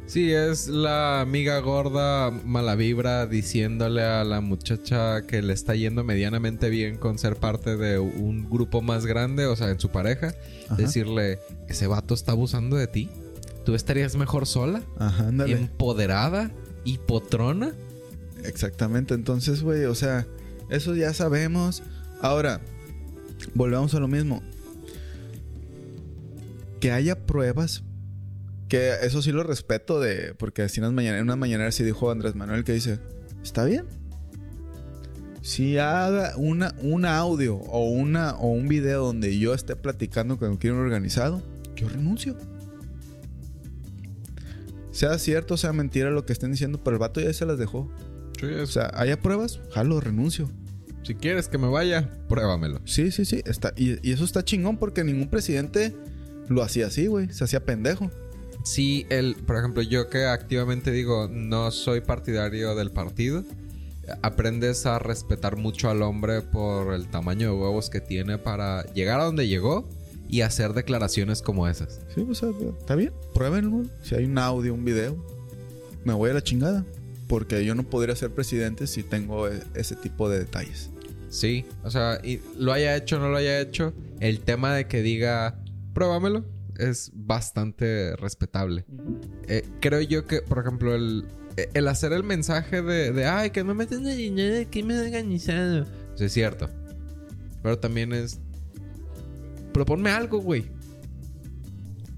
[0.07, 6.05] Sí, es la amiga gorda mala vibra diciéndole a la muchacha que le está yendo
[6.05, 10.35] medianamente bien con ser parte de un grupo más grande, o sea, en su pareja.
[10.67, 10.77] Ajá.
[10.77, 11.39] Decirle,
[11.69, 13.09] ese vato está abusando de ti.
[13.65, 14.83] ¿Tú estarías mejor sola?
[14.99, 15.53] Ajá, ándale.
[15.53, 16.51] ¿Empoderada?
[16.85, 17.73] ¿Y potrona?
[18.45, 20.27] Exactamente, entonces, güey, o sea,
[20.71, 21.83] eso ya sabemos.
[22.21, 22.61] Ahora,
[23.55, 24.43] volvemos a lo mismo.
[26.81, 27.85] Que haya pruebas,
[28.69, 32.35] que eso sí lo respeto de, porque así en unas unas mañaneras sí dijo Andrés
[32.35, 32.99] Manuel que dice,
[33.43, 33.87] está bien.
[35.43, 40.57] Si haga una, un audio o, una, o un video donde yo esté platicando con
[40.57, 41.43] crimen organizado,
[41.77, 42.37] yo renuncio.
[44.93, 47.91] Sea cierto, sea mentira lo que estén diciendo, pero el vato ya se las dejó.
[48.43, 50.51] Sí, O sea, haya pruebas, jalo, renuncio.
[51.03, 52.81] si quieres que me vaya, pruébamelo.
[52.85, 53.41] Sí, sí, sí.
[53.47, 55.95] Está, y, y eso está chingón porque ningún presidente
[56.49, 57.33] lo hacía así, güey.
[57.33, 58.11] Se hacía pendejo.
[58.65, 63.45] Sí, el, por ejemplo, yo que activamente digo, no soy partidario del partido,
[64.23, 69.21] aprendes a respetar mucho al hombre por el tamaño de huevos que tiene para llegar
[69.21, 69.89] a donde llegó
[70.29, 72.01] y hacer declaraciones como esas.
[72.15, 73.13] Sí, o sea, está bien.
[73.35, 73.85] Pruébenlo.
[74.03, 75.17] Si hay un audio, un video,
[76.05, 76.85] me voy a la chingada.
[77.29, 80.91] Porque yo no podría ser presidente si tengo e- ese tipo de detalles.
[81.29, 84.87] Sí, o sea, y lo haya hecho o no lo haya hecho, el tema de
[84.87, 85.59] que diga,
[85.95, 86.45] pruébamelo,
[86.79, 88.85] es bastante respetable.
[89.49, 91.25] Eh, creo yo que, por ejemplo, el,
[91.57, 94.99] eh, el hacer el mensaje de, de ay, que me meten de dinero de crimen
[94.99, 95.87] organizado.
[96.15, 96.69] Eso es cierto.
[97.63, 98.41] Pero también es.
[99.73, 100.63] Proponme algo, güey.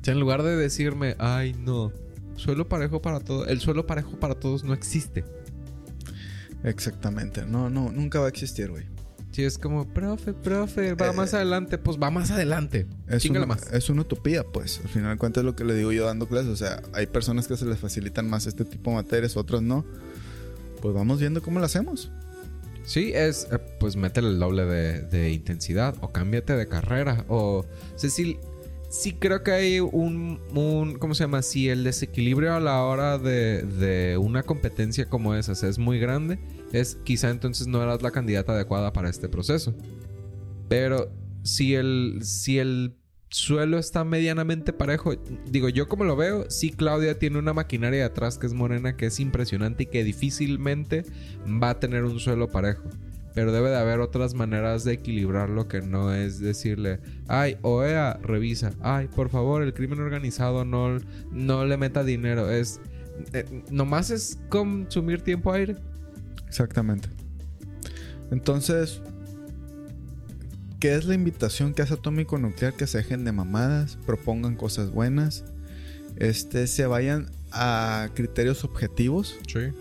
[0.01, 1.93] O sea, en lugar de decirme, ay, no,
[2.37, 3.49] suelo parejo para todos.
[3.49, 5.25] El suelo parejo para todos no existe.
[6.63, 7.45] Exactamente.
[7.47, 8.85] No, no, nunca va a existir, güey.
[9.33, 11.77] Sí, es como, profe, profe, va Eh, más adelante.
[11.77, 12.87] Pues va más adelante.
[13.09, 13.73] Es una, más.
[13.73, 14.81] es una utopía, pues.
[14.83, 16.51] Al final de cuentas es lo que le digo yo dando clases.
[16.51, 19.85] O sea, hay personas que se les facilitan más este tipo de materias, otras no.
[20.81, 22.13] Pues vamos viendo cómo lo hacemos.
[22.85, 27.65] Sí, es, eh, pues métele el doble de, de intensidad o cámbiate de carrera o...
[27.97, 28.11] Sea,
[28.95, 30.99] sí, sí creo que hay un, un...
[30.99, 31.43] ¿Cómo se llama?
[31.43, 36.39] Si el desequilibrio a la hora de, de una competencia como esa es muy grande,
[36.73, 39.75] es quizá entonces no eras la candidata adecuada para este proceso.
[40.69, 42.97] Pero si el, si el
[43.29, 45.13] suelo está medianamente parejo,
[45.47, 49.07] digo, yo como lo veo, sí Claudia tiene una maquinaria atrás que es morena, que
[49.07, 51.05] es impresionante y que difícilmente
[51.45, 52.85] va a tener un suelo parejo.
[53.35, 58.73] Pero debe de haber otras maneras de equilibrarlo que no es decirle, ay, OEA, revisa,
[58.81, 60.99] ay, por favor, el crimen organizado no,
[61.33, 62.51] no le meta dinero.
[62.51, 62.81] Es,
[63.33, 65.77] eh, nomás es consumir tiempo aire.
[66.47, 67.09] Exactamente.
[68.31, 69.03] Entonces,
[70.79, 72.75] ¿qué es la invitación que hace Atómico Nuclear?
[72.75, 75.45] Que se dejen de mamadas, propongan cosas buenas,
[76.17, 79.39] este, se vayan a criterios objetivos.
[79.49, 79.73] Sí.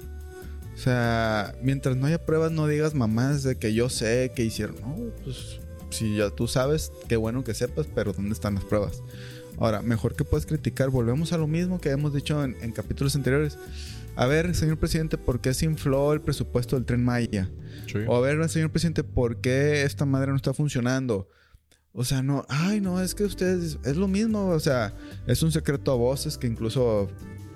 [0.73, 4.75] O sea, mientras no haya pruebas, no digas mamadas de que yo sé que hicieron.
[4.81, 5.59] No, pues
[5.91, 9.03] si ya tú sabes, qué bueno que sepas, pero ¿dónde están las pruebas?
[9.57, 13.15] Ahora, mejor que puedes criticar, volvemos a lo mismo que hemos dicho en, en capítulos
[13.15, 13.57] anteriores.
[14.15, 17.49] A ver, señor presidente, ¿por qué se infló el presupuesto del tren Maya?
[17.91, 17.99] Sí.
[18.07, 21.29] O a ver, señor presidente, ¿por qué esta madre no está funcionando?
[21.93, 24.95] O sea, no, ay, no, es que ustedes, es lo mismo, o sea,
[25.27, 27.07] es un secreto a voces que incluso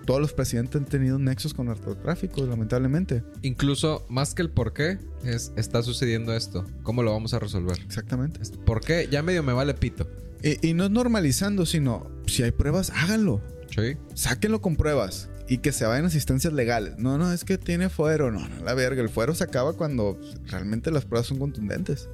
[0.07, 3.23] todos los presidentes han tenido nexos con narcotráfico, lamentablemente.
[3.41, 6.65] Incluso más que el por qué, es está sucediendo esto.
[6.81, 7.77] ¿Cómo lo vamos a resolver?
[7.85, 8.39] Exactamente.
[8.65, 9.09] ¿Por qué?
[9.11, 10.09] Ya medio me vale pito.
[10.41, 13.41] Y, y no es normalizando, sino si hay pruebas, háganlo.
[13.75, 13.97] Sí.
[14.13, 15.29] Sáquenlo con pruebas.
[15.49, 16.97] Y que se vayan asistencias legales.
[16.97, 18.31] No, no, es que tiene fuero.
[18.31, 19.01] No, no, la verga.
[19.01, 22.09] El fuero se acaba cuando realmente las pruebas son contundentes.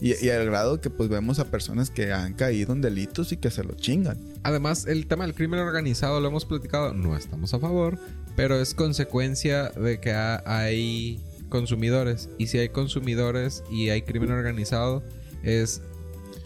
[0.00, 3.36] Y, y al grado que pues vemos a personas que han caído en delitos y
[3.36, 4.16] que se lo chingan.
[4.44, 7.98] Además, el tema del crimen organizado lo hemos platicado, no estamos a favor,
[8.36, 12.28] pero es consecuencia de que ha- hay consumidores.
[12.38, 15.02] Y si hay consumidores y hay crimen organizado,
[15.42, 15.82] es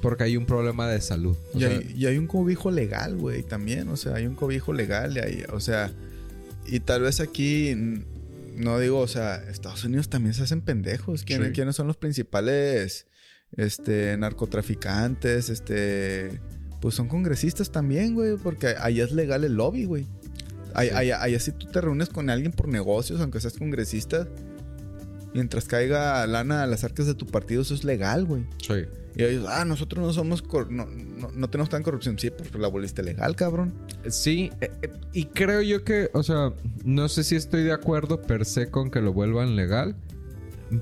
[0.00, 1.36] porque hay un problema de salud.
[1.55, 3.88] Y, sea, hay, y hay un cobijo legal, güey, también.
[3.88, 5.16] O sea, hay un cobijo legal.
[5.16, 5.92] Y hay, o sea,
[6.66, 7.74] y tal vez aquí,
[8.57, 11.22] no digo, o sea, Estados Unidos también se hacen pendejos.
[11.24, 11.53] ¿Quiénes, Sí.
[11.55, 13.07] quiénes son los principales
[13.57, 15.48] este, narcotraficantes?
[15.50, 16.40] Este,
[16.80, 20.07] pues son congresistas también, güey, porque allá es legal el lobby, güey.
[20.74, 20.96] Allá, Sí.
[20.96, 24.26] allá- allá si tú te reúnes con alguien por negocios, aunque seas congresista,
[25.34, 28.44] mientras caiga lana a las arcas de tu partido, eso es legal, güey.
[28.62, 28.84] sí.
[29.14, 32.18] Y ellos, ah, nosotros no somos, no, no, no tenemos tan corrupción.
[32.18, 33.74] Sí, porque la volviste legal, cabrón.
[34.09, 38.22] Sí, eh, eh, y creo yo que, o sea, no sé si estoy de acuerdo
[38.22, 39.94] per se con que lo vuelvan legal,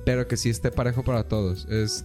[0.06, 1.66] pero que sí esté parejo para todos.
[1.68, 2.04] Es.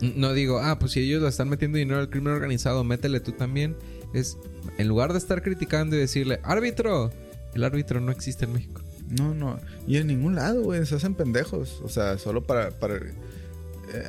[0.00, 3.32] No digo, ah, pues si ellos le están metiendo dinero al crimen organizado, métele tú
[3.32, 3.76] también.
[4.14, 4.36] Es.
[4.78, 7.10] En lugar de estar criticando y decirle, árbitro,
[7.54, 8.82] el árbitro no existe en México.
[9.10, 9.58] No, no.
[9.86, 11.80] Y en ningún lado, güey, se hacen pendejos.
[11.82, 12.96] O sea, solo para, para...
[12.96, 13.12] eh,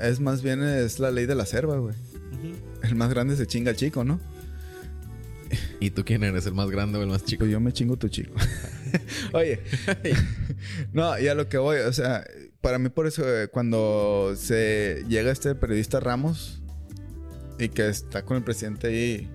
[0.03, 1.95] Es más bien, es la ley de la selva, güey.
[2.83, 4.19] El más grande se chinga al chico, ¿no?
[5.79, 7.39] ¿Y tú quién eres, el más grande o el más chico?
[7.39, 8.35] Pues yo me chingo tu chico.
[9.33, 9.59] Oye.
[10.93, 12.23] no, y a lo que voy, o sea,
[12.61, 16.61] para mí por eso eh, cuando se llega este periodista Ramos
[17.57, 19.29] y que está con el presidente ahí,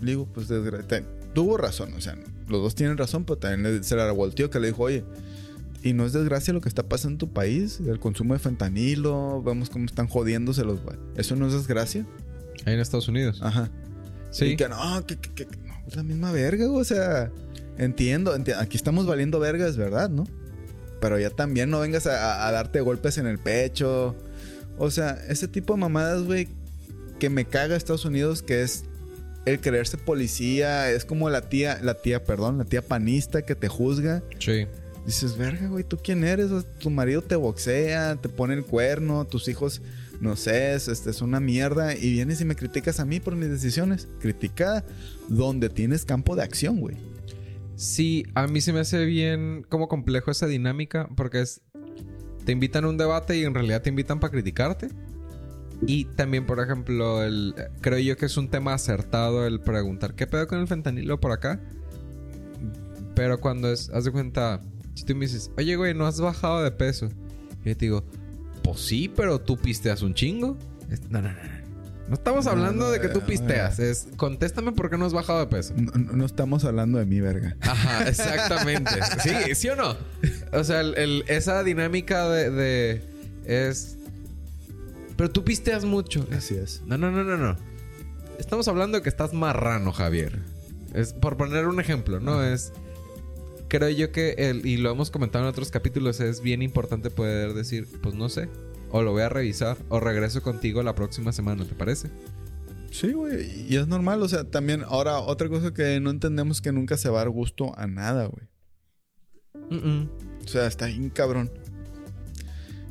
[0.00, 1.04] digo, pues te-
[1.34, 2.16] tuvo razón, o sea,
[2.48, 5.04] los dos tienen razón, pero también se la volteó que le dijo, oye,
[5.82, 9.42] y no es desgracia lo que está pasando en tu país, el consumo de fentanilo,
[9.42, 10.80] vemos cómo están jodiéndose los...
[11.16, 12.04] ¿Eso no es desgracia?
[12.66, 13.38] Ahí en Estados Unidos.
[13.42, 13.70] Ajá.
[14.32, 14.46] sí.
[14.46, 17.30] Y que no, que, que- que- no, es la misma verga, o sea,
[17.76, 20.24] entiendo, enti- aquí estamos valiendo verga, es verdad, ¿no?
[21.00, 24.16] Pero ya también no vengas a, darte golpes en el pecho.
[24.78, 26.48] O sea, ese tipo de mamadas, güey,
[27.18, 28.84] que me caga Estados Unidos, que es
[29.44, 33.68] el creerse policía, es como la tía, la tía, perdón, la tía panista que te
[33.68, 34.22] juzga.
[34.38, 34.66] Sí.
[35.06, 36.50] Dices, verga, güey, ¿tú quién eres?
[36.50, 39.80] O sea, Tu marido te boxea, te pone el cuerno, tus hijos,
[40.20, 41.94] no sé, es, este, es una mierda.
[41.96, 44.08] Y vienes y me criticas a mí por mis decisiones.
[44.20, 44.84] Critica
[45.28, 46.96] donde tienes campo de acción, güey.
[47.78, 51.62] Sí, a mí se me hace bien como complejo esa dinámica porque es
[52.44, 54.88] te invitan a un debate y en realidad te invitan para criticarte.
[55.86, 60.26] Y también, por ejemplo, el, creo yo que es un tema acertado el preguntar qué
[60.26, 61.60] pedo con el fentanilo por acá.
[63.14, 64.60] Pero cuando es, haz de cuenta,
[64.94, 67.08] si tú me dices, oye, güey, no has bajado de peso.
[67.64, 68.04] Y yo te digo,
[68.64, 70.56] pues sí, pero tú pisteas un chingo.
[71.10, 71.57] No, no, no.
[72.08, 72.14] No.
[72.14, 73.78] Estamos hablando de que tú pisteas.
[73.78, 75.74] Es, contéstame por qué no has bajado de peso.
[75.76, 77.56] No, estamos hablando de mi verga.
[77.60, 78.90] Ajá, exactamente.
[79.22, 79.96] Sí, ¿sí o no?
[80.52, 83.02] O sea, el- el- esa dinámica de, de-
[83.44, 83.96] es.
[85.16, 86.26] Pero tú pisteas mucho.
[86.36, 86.82] Así es.
[86.86, 87.56] No, no, no, no, no.
[88.38, 90.38] Estamos hablando de que estás marrano, Javier.
[90.94, 92.42] Es por poner un ejemplo, ¿no?
[92.44, 92.72] Es.
[93.68, 97.52] Creo yo que el, y lo hemos comentado en otros capítulos, es bien importante poder
[97.52, 98.48] decir, pues no sé.
[98.90, 99.76] O lo voy a revisar.
[99.88, 102.10] O regreso contigo la próxima semana, ¿te parece?
[102.90, 103.66] Sí, güey.
[103.70, 104.22] Y es normal.
[104.22, 107.24] O sea, también, ahora, otra cosa que no entendemos es que nunca se va a
[107.24, 108.48] dar gusto a nada, güey.
[110.44, 111.50] O sea, está bien cabrón.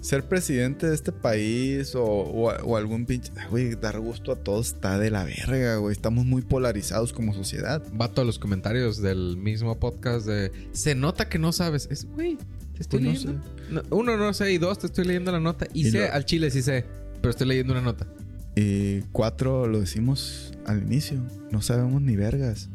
[0.02, 3.32] Ser presidente de este país o, o- o algún pinche...
[3.50, 5.92] Güey, dar gusto a todos está de la verga, güey.
[5.92, 7.84] Estamos muy polarizados como sociedad.
[7.94, 10.52] Vato, los comentarios del mismo podcast de...
[10.72, 11.88] Se nota que no sabes.
[11.92, 12.38] Es, güey,
[12.78, 13.50] te estoy Pues no leyendo.
[13.90, 14.52] No, uno, no sé.
[14.54, 15.68] Y dos, te estoy leyendo la nota.
[15.74, 16.86] Y, Y sé, lo- al chile sí sé.
[17.22, 18.08] Pero estoy leyendo una nota.
[18.56, 21.20] Y cuatro, lo decimos al inicio.
[21.52, 22.70] No sabemos ni vergas.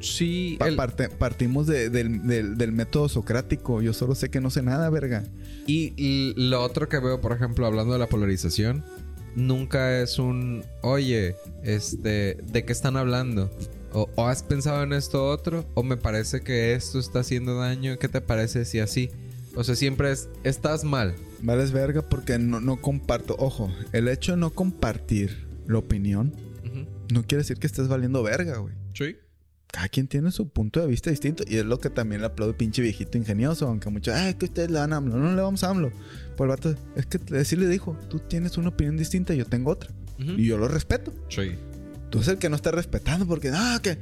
[0.00, 3.82] Sí, Pa- el- parte- partimos de- del, del- del método socrático.
[3.82, 5.24] Yo solo sé que no sé nada, verga.
[5.66, 8.84] y, y lo otro que veo, por ejemplo, hablando de la polarización,
[9.36, 13.50] nunca es un, oye, este, ¿de qué están hablando?
[13.92, 17.98] O, o has pensado en esto otro, o me parece que esto está haciendo daño,
[17.98, 19.10] ¿qué te parece si así?
[19.58, 21.16] O sea, siempre es, estás mal.
[21.42, 23.34] Vales verga porque no, no comparto.
[23.40, 26.32] Ojo, el hecho de no compartir la opinión
[27.12, 28.76] no quiere decir que estés valiendo verga, güey.
[28.94, 29.16] Sí.
[29.72, 31.42] Cada quien tiene su punto de vista distinto.
[31.44, 33.66] Y es lo que también le aplaudo pinche viejito ingenioso.
[33.66, 35.16] Aunque muchos, ay, que ustedes le dan a AMLO.
[35.16, 35.90] No, no le vamos a AMLO.
[36.36, 39.72] Pues el vato, es que así le dijo, tú tienes una opinión distinta, yo tengo
[39.72, 39.90] otra.
[40.18, 41.12] Y yo lo respeto.
[41.30, 41.56] Sí.
[42.10, 43.98] Tú eres el que no está respetando porque, no, que...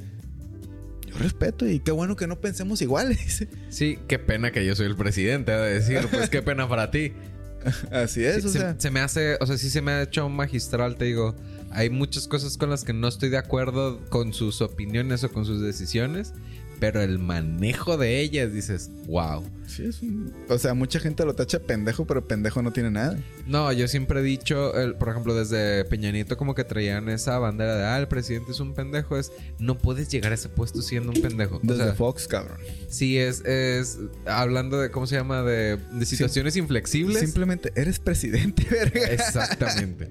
[1.19, 3.45] Respeto y qué bueno que no pensemos iguales.
[3.69, 7.13] Sí, qué pena que yo soy el presidente, de decir, pues qué pena para ti.
[7.91, 8.75] Así es, Sí, o se, sea.
[8.77, 11.35] se me hace, o sea, sí se me ha hecho magistral, te digo.
[11.71, 15.45] Hay muchas cosas con las que no estoy de acuerdo con sus opiniones o con
[15.45, 16.33] sus decisiones,
[16.79, 19.43] pero el manejo de ellas dices, wow.
[19.67, 23.17] Sí, es un- O sea, mucha gente lo tacha pendejo, pero pendejo no tiene nada.
[23.45, 27.37] No, yo siempre he dicho, el- por ejemplo, desde Peña Nieto como que traían esa
[27.39, 30.81] bandera de, ah, el presidente es un pendejo, es, no puedes llegar a ese puesto
[30.81, 31.57] siendo un pendejo.
[31.57, 32.57] O Desde sea, Fox, cabrón.
[32.89, 35.41] sí, es, es, hablando de, ¿cómo se llama?
[35.43, 37.19] De, de situaciones inflexibles.
[37.19, 39.01] Simplemente eres presidente, verga.
[39.11, 40.09] Exactamente.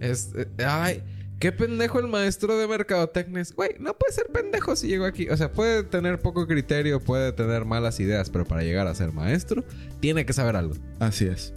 [0.00, 1.02] Es, eh, ay,
[1.42, 3.42] qué pendejo el maestro de mercadotecnia.
[3.56, 5.28] Güey, no puede ser pendejo si llegó aquí.
[5.28, 9.12] O sea, puede tener poco criterio, puede tener malas ideas, pero para llegar a ser
[9.12, 9.64] maestro,
[9.98, 10.74] tiene que saber algo.
[11.00, 11.52] Así es.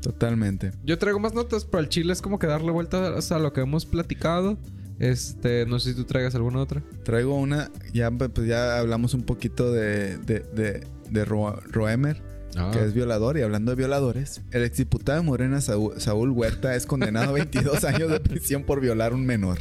[0.00, 0.72] Totalmente.
[0.82, 3.60] Yo traigo más notas, pero al chile es como que darle vueltas a lo que
[3.60, 4.56] hemos platicado.
[4.98, 6.82] Este, no sé si tú traigas alguna otra.
[7.04, 12.22] Traigo una, ya, pues ya hablamos un poquito de, de, de, de Ro- Roemer,
[12.56, 12.70] Ah.
[12.72, 13.38] que es violador.
[13.38, 17.84] Y hablando de violadores, el exdiputado de Morena, Saúl, Saúl Huerta, es condenado a 22
[17.84, 19.58] años de prisión por violar a un menor.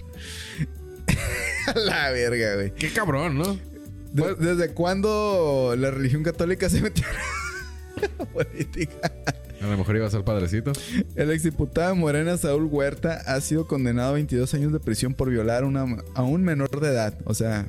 [1.74, 2.74] A la verga, güey.
[2.74, 3.58] Qué cabrón, ¿no?
[4.14, 7.06] De- ¿Desde cuándo la religión católica se metió
[7.98, 9.12] en la política?
[9.62, 10.72] A lo mejor iba a ser padrecito.
[11.16, 15.64] El exdiputado Morena, Saúl Huerta, ha sido condenado a 22 años de prisión por violar
[15.64, 15.86] una-
[16.16, 17.18] a un menor de edad.
[17.26, 17.68] O sea,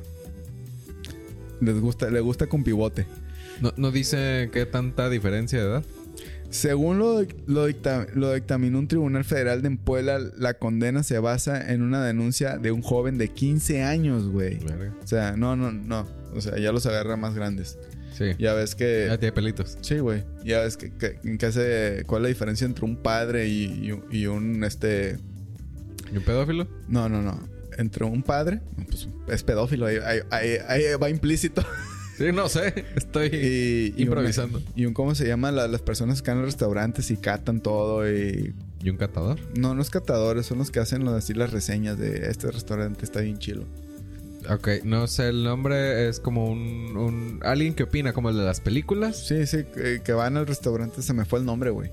[1.61, 3.05] les gusta, le gusta con pivote.
[3.63, 5.83] No, no dice qué tanta diferencia de edad.
[6.49, 11.71] Según lo, lo, dicta- lo dictaminó un tribunal federal de Puebla, la condena se basa
[11.73, 14.59] en una denuncia de un joven de 15 años, güey.
[15.03, 16.05] O sea, no, no, no.
[16.35, 17.79] O sea, ya los agarra más grandes.
[18.15, 18.33] Sí.
[18.37, 19.07] Ya ves que...
[19.09, 19.77] Ya tiene pelitos.
[19.81, 20.23] Sí, güey.
[20.45, 22.03] Ya ves que, que, que hace...
[22.05, 25.17] ¿Cuál es la diferencia entre un padre y, y un- y un, este...
[26.13, 26.67] ¿Y un pedófilo?
[26.87, 27.39] No, no, no.
[27.79, 28.61] Entre un padre...
[28.87, 29.87] pues es pedófilo.
[29.87, 31.65] Ahí, ahí- ahí- ahí va implícito.
[32.17, 32.85] Sí, no sé.
[32.95, 34.59] Estoy y, y improvisando.
[34.59, 34.93] un- y un...
[34.93, 35.51] ¿Cómo se llama?
[35.51, 38.53] La- las personas que van a restaurantes y catan todo y...
[38.83, 39.39] ¿Y un catador?
[39.57, 40.45] No, no es catadores.
[40.45, 42.29] Son los que hacen así las reseñas de...
[42.29, 43.63] Este restaurante está bien chilo.
[44.49, 48.43] Ok, no sé, el nombre es como un, un- Alguien que opina como el de
[48.43, 49.25] las películas.
[49.25, 49.59] Sí, sí.
[49.73, 51.01] Que, que van al restaurante.
[51.01, 51.89] Se me fue el nombre, güey.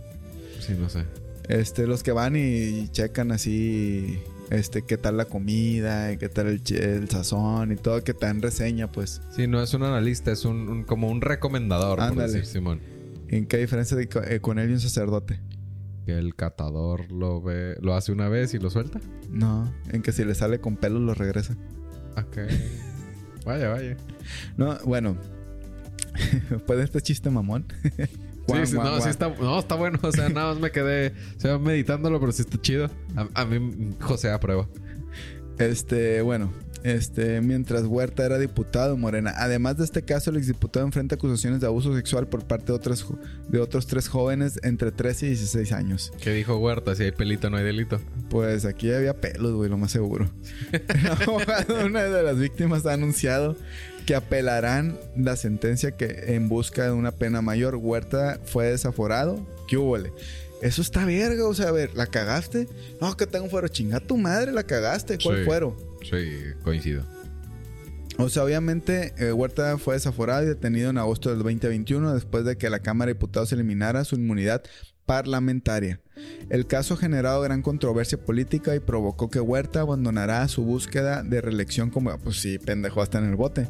[0.58, 1.04] Sí, no sé.
[1.48, 4.18] Este, los que van y checan así,
[4.50, 8.42] este, qué tal la comida, y qué tal el, sazón y todo, que te dan
[8.42, 9.22] reseña, pues.
[9.30, 12.32] Sí, no es un analista, es un, un- como un recomendador, por Ándale.
[12.32, 12.80] decir Simón.
[13.28, 15.40] ¿En qué diferencia de eh, con él y un sacerdote?
[16.04, 19.00] Que el catador lo ve, lo hace una vez y lo suelta.
[19.30, 21.56] No, en que si le sale con pelos lo regresa.
[22.16, 22.38] Ok.
[23.46, 23.96] vaya, vaya.
[24.56, 25.16] No, bueno.
[26.66, 27.66] ¿Puede este chiste mamón?
[28.52, 29.98] Sí, sí, no, sí está, no, está bueno.
[30.02, 32.90] O sea, nada más me quedé, o sea, meditándolo, pero sí está chido.
[33.16, 34.68] A, a mí, José aprueba.
[35.58, 36.50] Este, bueno,
[36.84, 39.34] este, mientras Huerta era diputado en Morena.
[39.36, 43.02] Además de este caso, el exdiputado enfrenta acusaciones de abuso sexual por parte de otros,
[43.02, 46.12] jo- de otros tres jóvenes entre 13 y 16 años.
[46.22, 46.94] ¿Qué dijo Huerta?
[46.94, 48.00] Si hay pelito, no hay delito.
[48.30, 50.30] Pues aquí había pelos, güey, lo más seguro.
[51.84, 53.56] Una de las víctimas ha anunciado
[54.10, 57.76] que apelarán la sentencia que en busca de una pena mayor.
[57.76, 59.46] Huerta fue desaforado.
[59.68, 59.96] ¿Qué hubo?
[60.62, 62.66] Eso está verga, o sea, a ver, ¿la cagaste?
[63.00, 63.68] No, que tengo fuero.
[63.68, 65.16] Chinga tu madre, la cagaste.
[65.22, 65.44] ¿Cuál Sí.
[65.44, 65.76] fuero?
[66.02, 66.26] Sí,
[66.64, 67.04] coincido.
[68.18, 72.58] O sea, obviamente, eh, Huerta fue desaforado y detenido en agosto del 2021 después de
[72.58, 74.64] que la Cámara de Diputados eliminara su inmunidad
[75.06, 76.00] parlamentaria.
[76.48, 81.40] El caso ha generado gran controversia política y provocó que Huerta abandonará su búsqueda de
[81.40, 82.16] reelección como...
[82.18, 83.68] Pues sí, pendejo, hasta en el bote.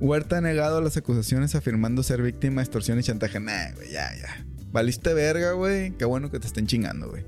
[0.00, 3.38] Huerta ha negado las acusaciones afirmando ser víctima de extorsión y chantaje.
[3.38, 4.44] Nah, güey, ya, ya.
[4.72, 5.92] Valiste verga, güey.
[5.92, 7.24] Qué bueno que te estén chingando, güey.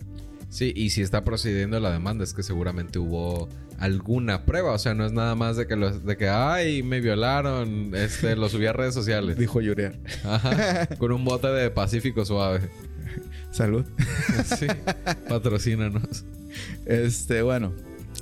[0.50, 3.48] Sí, y si está procediendo la demanda es que seguramente hubo
[3.78, 4.72] alguna prueba.
[4.72, 8.34] O sea, no es nada más de que, los, de que ay, me violaron, este,
[8.34, 9.36] lo subí a redes sociales.
[9.36, 9.98] Dijo Yuriar.
[10.24, 12.68] Ajá, con un bote de Pacífico suave.
[13.50, 13.84] Salud.
[14.58, 14.66] Sí,
[15.28, 16.24] patrocínanos.
[16.86, 17.72] Este, bueno.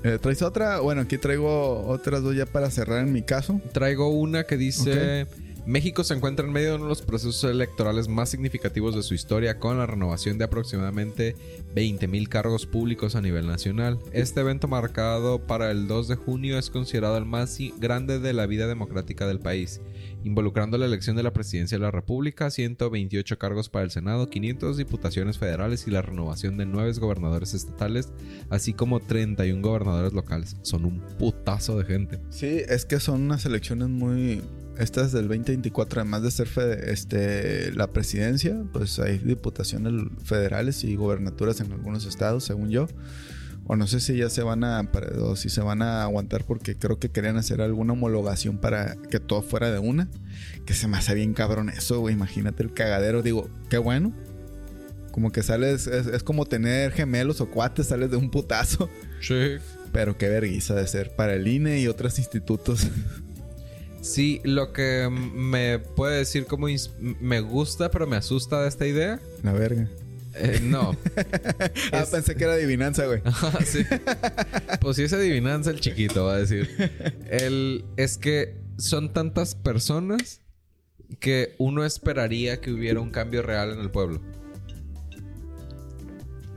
[0.02, 0.80] Eh, ¿Traes otra?
[0.80, 3.60] Bueno, aquí traigo otras dos ya para cerrar en mi caso.
[3.72, 5.26] Traigo una que dice...
[5.66, 9.14] México se encuentra en medio de uno de los procesos electorales más significativos de su
[9.14, 11.34] historia con la renovación de aproximadamente
[11.74, 13.98] 20.000 cargos públicos a nivel nacional.
[14.12, 18.46] Este evento marcado para el 2 de junio es considerado el más grande de la
[18.46, 19.80] vida democrática del país,
[20.26, 24.76] involucrando la elección de la presidencia de la República, 128 cargos para el Senado, 500
[24.76, 28.12] diputaciones federales y la renovación de 9 gobernadores estatales,
[28.50, 30.56] así como 31 gobernadores locales.
[30.62, 32.20] Son un putazo de gente.
[32.30, 34.42] Sí, es que son unas elecciones muy...
[34.78, 40.96] Estas del 2024, además de ser fe- este, la presidencia, pues hay diputaciones federales y
[40.96, 42.86] gobernaturas en algunos estados, según yo.
[43.66, 44.88] O no sé si ya se van a...
[45.20, 49.18] O si se van a aguantar porque creo que querían hacer alguna homologación para que
[49.20, 50.08] todo fuera de una.
[50.64, 52.14] Que se me hace bien cabrón eso, güey.
[52.14, 53.22] Imagínate el cagadero.
[53.22, 54.14] Digo, qué bueno.
[55.10, 58.88] Como que sales, es, es como tener gemelos o cuates, sales de un putazo.
[59.20, 59.56] Sí.
[59.92, 62.86] Pero qué vergüenza de ser para el INE y otros institutos.
[64.06, 66.68] Sí, lo que me puede decir como
[67.20, 69.20] me gusta, pero me asusta de esta idea.
[69.42, 69.88] La verga.
[70.38, 70.96] Eh, no.
[71.92, 73.20] Ah, Es- pensé que era adivinanza, güey.
[73.24, 73.84] Ajá, sí.
[74.80, 76.68] Pues sí es adivinanza el chiquito, va a decir.
[77.30, 80.40] El, es que son tantas personas
[81.20, 84.20] que uno esperaría que hubiera un cambio real en el pueblo.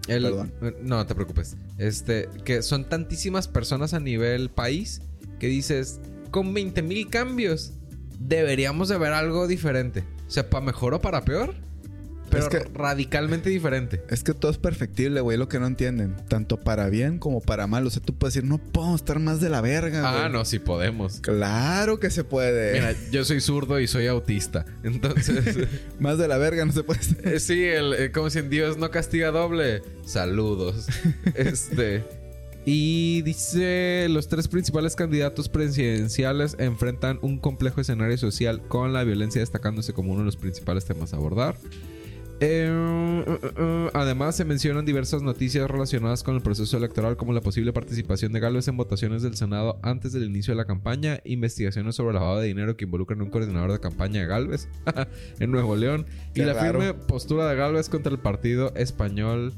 [0.08, 0.54] El- Perdón.
[0.82, 1.56] No, te preocupes.
[1.78, 5.02] Este, que son tantísimas personas a nivel país
[5.40, 6.00] que dices,
[6.32, 7.74] con 20 mil cambios,
[8.20, 10.04] deberíamos de ver algo diferente.
[10.28, 11.54] O sea, para mejor o para peor,
[12.30, 14.04] pero Es que- radicalmente diferente.
[14.10, 16.16] Es que todo es perfectible, güey, lo que no entienden.
[16.28, 17.86] Tanto para bien como para mal.
[17.86, 20.60] O sea, tú puedes decir, no puedo estar más de la verga, Ah, no, sí
[20.60, 21.20] podemos.
[21.22, 22.74] Claro que se puede.
[22.74, 24.66] Mira, yo soy zurdo y soy autista.
[24.84, 25.58] Entonces,
[26.00, 27.28] Más de la verga no se puede estar.
[27.28, 29.82] eh, sí, el, eh, como si en Dios no castiga doble.
[30.06, 30.88] Saludos.
[31.36, 32.04] Este.
[32.66, 39.40] Y dice: Los tres principales candidatos presidenciales enfrentan un complejo escenario social con la violencia
[39.42, 41.56] destacándose como uno de los principales temas a abordar.
[42.42, 47.34] Eh, uh, uh, uh, además, se mencionan diversas noticias relacionadas con el proceso electoral, como
[47.34, 51.20] la posible participación de Galvez en votaciones del Senado antes del inicio de la campaña,
[51.26, 54.70] investigaciones sobre lavado de dinero que involucran a un coordinador de campaña de Galvez
[55.40, 56.80] en Nuevo León, y la raro.
[56.80, 59.54] firme postura de Galvez contra el partido español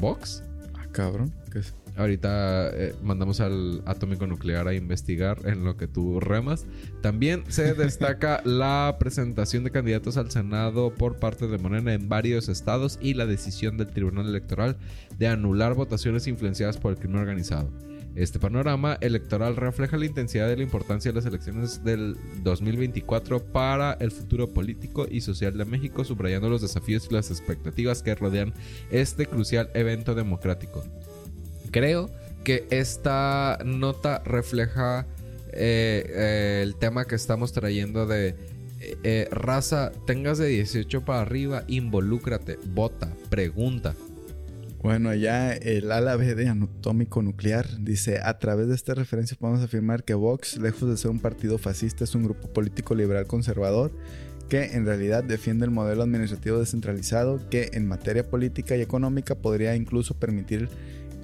[0.00, 0.42] Vox.
[0.74, 1.32] Ah, cabrón.
[1.52, 1.72] ¿Qué es?
[1.96, 6.66] Ahorita eh, mandamos al atómico nuclear a investigar en lo que tú remas.
[7.00, 12.48] También se destaca la presentación de candidatos al Senado por parte de Morena en varios
[12.48, 14.76] estados y la decisión del Tribunal Electoral
[15.18, 17.70] de anular votaciones influenciadas por el crimen organizado.
[18.16, 23.92] Este panorama electoral refleja la intensidad de la importancia de las elecciones del 2024 para
[24.00, 28.54] el futuro político y social de México, subrayando los desafíos y las expectativas que rodean
[28.90, 30.82] este crucial evento democrático.
[31.76, 32.08] Creo
[32.42, 35.06] que esta nota refleja
[35.52, 38.34] eh, eh, el tema que estamos trayendo de
[38.80, 43.94] eh, raza, tengas de 18 para arriba, involúcrate, vota, pregunta.
[44.82, 49.62] Bueno, ya el ala B de Anatómico Nuclear dice, a través de esta referencia podemos
[49.62, 53.92] afirmar que Vox, lejos de ser un partido fascista, es un grupo político liberal conservador
[54.48, 59.74] que en realidad defiende el modelo administrativo descentralizado que en materia política y económica podría
[59.74, 60.70] incluso permitir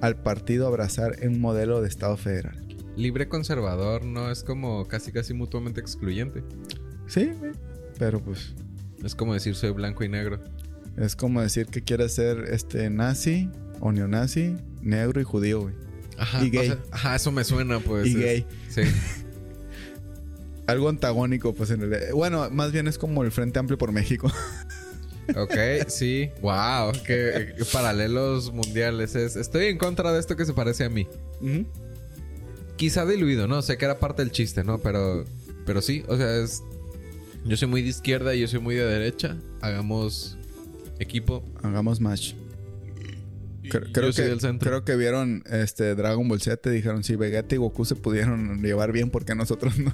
[0.03, 2.59] al partido abrazar un modelo de Estado federal.
[2.97, 6.43] Libre conservador no es como casi casi mutuamente excluyente.
[7.07, 7.31] Sí.
[7.97, 8.53] Pero pues
[9.03, 10.41] Es como decir soy blanco y negro.
[10.97, 13.49] es como decir que quieres ser este nazi
[13.79, 15.73] o neonazi, negro y judío, güey.
[16.17, 16.69] Ajá, Y gay.
[16.69, 18.05] o sea, ajá, eso me suena, pues.
[18.07, 18.45] Y es- gay.
[18.69, 18.81] Sí.
[20.67, 22.11] Algo antagónico, pues en realidad.
[22.13, 24.31] Bueno, más bien es como el Frente Amplio por México.
[25.35, 26.29] Ok, sí.
[26.41, 29.35] Wow, qué qué paralelos mundiales es.
[29.35, 31.07] Estoy en contra de esto que se parece a mí.
[32.75, 33.61] Quizá diluido, ¿no?
[33.61, 34.79] Sé que era parte del chiste, ¿no?
[34.79, 35.25] Pero,
[35.65, 36.63] pero sí, o sea, es.
[37.45, 39.37] Yo soy muy de izquierda y yo soy muy de derecha.
[39.61, 40.37] Hagamos
[40.99, 41.43] equipo.
[41.61, 42.33] Hagamos match.
[43.69, 44.69] Creo, que, del centro.
[44.69, 48.61] creo que vieron este Dragon Ball Z y dijeron, si Vegeta y Goku se pudieron
[48.61, 49.93] llevar bien, porque nosotros no?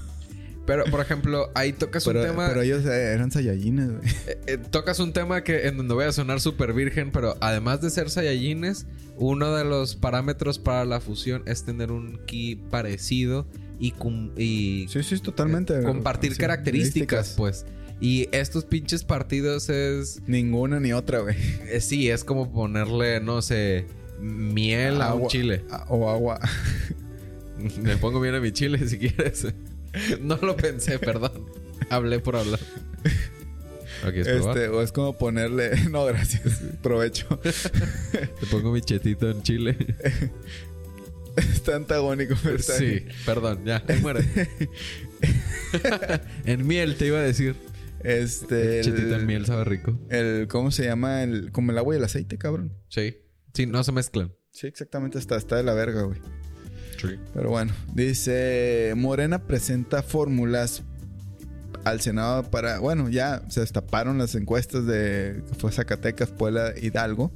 [0.66, 2.48] Pero, por ejemplo, ahí tocas Pero, un tema.
[2.48, 4.02] pero ellos eh, eran Saiyajines, güey.
[4.28, 7.82] Eh, eh, tocas un tema que en donde voy a sonar súper virgen, pero además
[7.82, 8.86] de ser Saiyajines,
[9.18, 13.48] uno de los parámetros para la fusión es tener un ki parecido
[13.80, 13.94] y,
[14.38, 15.80] y Sí, sí, totalmente.
[15.80, 17.66] eh, compartir Sí, características, pues.
[18.02, 21.36] Y estos pinches partidos es, Ninguna ni otra, güey.
[21.82, 23.88] sí, es como ponerle, no sé,
[24.22, 25.66] miel a un Agua- chile.
[25.72, 26.40] a- O agua.
[27.84, 29.48] Le pongo miel a mi chile si quieres.
[30.22, 31.46] no lo pensé, perdón.
[31.90, 32.60] Hablé por hablar.
[34.16, 35.72] Este, o es como ponerle.
[35.90, 36.62] No, gracias.
[36.82, 37.28] Provecho.
[37.40, 39.78] Te pongo mi chetito en chile.
[41.36, 44.26] Está antagónico, pero está Sí, perdón, ya, ahí muere.
[46.46, 47.56] en miel te iba a decir.
[48.04, 48.82] Este.
[48.82, 49.98] Chetito en El, miel sabe rico.
[50.10, 51.24] el- ¿Cómo se llama?
[51.24, 52.74] El, como el agua y el aceite, cabrón.
[52.90, 53.18] Sí.
[53.54, 54.34] Sí, no se mezclan.
[54.52, 55.18] Sí, exactamente.
[55.18, 56.20] Está, está de la verga, güey.
[57.34, 60.84] Pero bueno, dice Morena presenta fórmulas
[61.86, 67.32] al Senado para, bueno, ya se destaparon las encuestas de fue Zacatecas, Puebla, Hidalgo.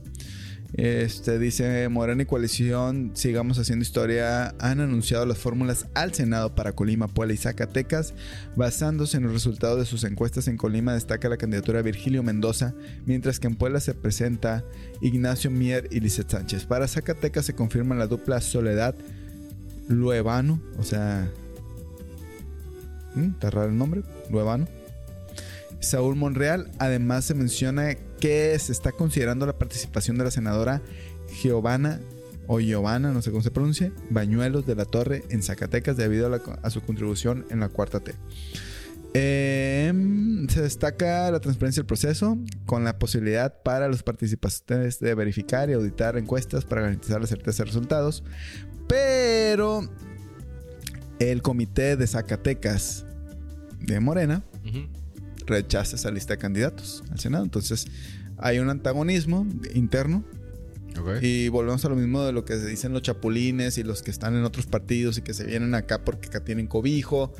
[0.74, 6.72] Este dice Morena y coalición, sigamos haciendo historia, han anunciado las fórmulas al Senado para
[6.72, 8.16] Colima, Puebla y Zacatecas,
[8.56, 12.74] basándose en los resultados de sus encuestas en Colima destaca la candidatura Virgilio Mendoza,
[13.06, 14.66] mientras que en Puebla se presenta
[15.00, 16.66] Ignacio Mier y Lizeth Sánchez.
[16.66, 18.96] Para Zacatecas se confirma la dupla Soledad
[19.88, 21.32] Luevano, o sea,
[23.16, 23.32] ¿Mm?
[23.32, 24.68] está raro el nombre, Luevano.
[25.84, 26.72] Saúl Monreal.
[26.80, 30.82] Además se menciona que se está considerando la participación de la senadora
[31.42, 32.00] Giovanna
[32.48, 36.70] o Giovanna, no sé cómo se pronuncia, Bañuelos de la Torre en Zacatecas debido a,
[36.70, 38.14] su contribución en la cuarta T.
[39.16, 45.70] Em, se destaca la transparencia del proceso con la posibilidad para los participantes de verificar
[45.70, 48.24] y auditar encuestas para garantizar la certeza de resultados.
[48.88, 49.88] Pero
[51.20, 53.06] el comité de Zacatecas
[53.80, 54.44] de Morena
[55.46, 57.44] rechaza esa lista de candidatos al Senado.
[57.44, 57.88] Entonces
[58.38, 60.24] hay un antagonismo interno
[61.22, 64.12] y volvemos a lo mismo de lo que se dicen los chapulines y los que
[64.12, 67.34] están en otros partidos y que se vienen acá porque acá tienen cobijo.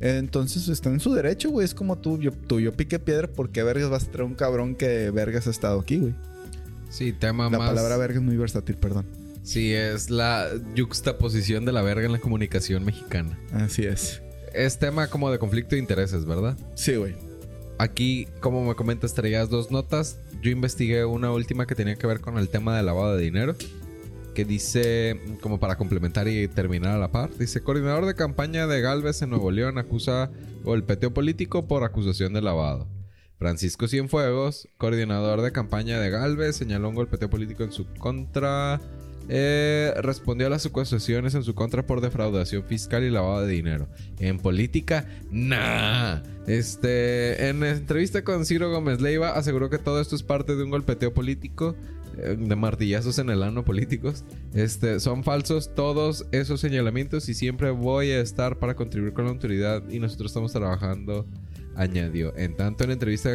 [0.00, 1.64] Entonces están en su derecho, güey.
[1.64, 4.74] Es como tú, yo, tú, yo pique piedra porque vergas vas a traer un cabrón
[4.74, 6.14] que vergas ha estado aquí, güey.
[6.90, 7.68] Sí, tema La más.
[7.68, 9.06] palabra verga es muy versátil, perdón.
[9.48, 13.38] Sí, es la juxtaposición de la verga en la comunicación mexicana.
[13.54, 14.20] Así es.
[14.52, 16.54] Es tema como de conflicto de intereses, ¿verdad?
[16.74, 17.16] Sí, güey.
[17.78, 20.18] Aquí, como me comentas, traías dos notas.
[20.42, 23.56] Yo investigué una última que tenía que ver con el tema del lavado de dinero.
[24.34, 28.82] Que dice, como para complementar y terminar a la par, dice, coordinador de campaña de
[28.82, 30.30] Galvez en Nuevo León acusa
[30.62, 32.86] golpeteo político por acusación de lavado.
[33.38, 38.78] Francisco Cienfuegos, coordinador de campaña de Galvez, señaló un golpeteo político en su contra.
[39.28, 43.88] Eh, respondió a las acusaciones en su contra por defraudación fiscal y lavado de dinero.
[44.18, 46.20] En política, nah.
[46.46, 50.70] Este, en entrevista con Ciro Gómez Leiva, aseguró que todo esto es parte de un
[50.70, 51.76] golpeteo político,
[52.16, 54.24] eh, de martillazos en el ano políticos.
[54.54, 59.30] Este, son falsos todos esos señalamientos y siempre voy a estar para contribuir con la
[59.30, 61.26] autoridad y nosotros estamos trabajando
[61.78, 62.36] añadió.
[62.36, 63.30] En tanto, en entrevista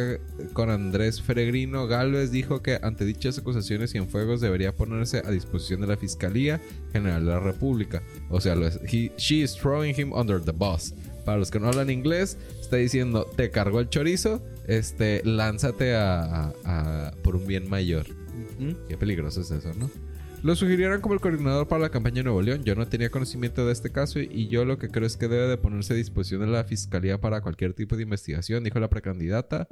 [0.52, 5.86] con Andrés Feregrino, Galvez dijo que ante dichas acusaciones Cienfuegos debería ponerse a disposición de
[5.88, 6.60] la Fiscalía
[6.92, 8.02] General de la República.
[8.30, 10.94] O sea, lo es- he- she is throwing him under the bus.
[11.24, 16.22] Para los que no hablan inglés, está diciendo, te cargó el chorizo, este, lánzate a,
[16.22, 18.04] a- a- por un bien mayor.
[18.88, 19.90] Qué peligroso es eso, ¿no?
[20.44, 22.64] Lo sugirieron como el coordinador para la campaña de Nuevo León.
[22.64, 25.48] Yo no tenía conocimiento de este caso y- yo lo que creo es que debe
[25.48, 29.66] de ponerse a disposición de la fiscalía para cualquier tipo de investigación, dijo la precandidata.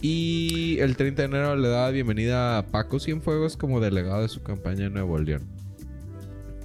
[0.00, 4.42] Y el 30 de enero le daba bienvenida a Paco Cienfuegos como delegado de su
[4.42, 5.42] campaña en Nuevo León.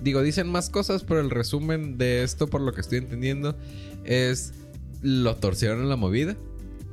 [0.01, 3.57] Digo, dicen más cosas, pero el resumen de esto, por lo que estoy entendiendo,
[4.05, 4.53] es
[5.01, 6.37] lo torcieron en la movida.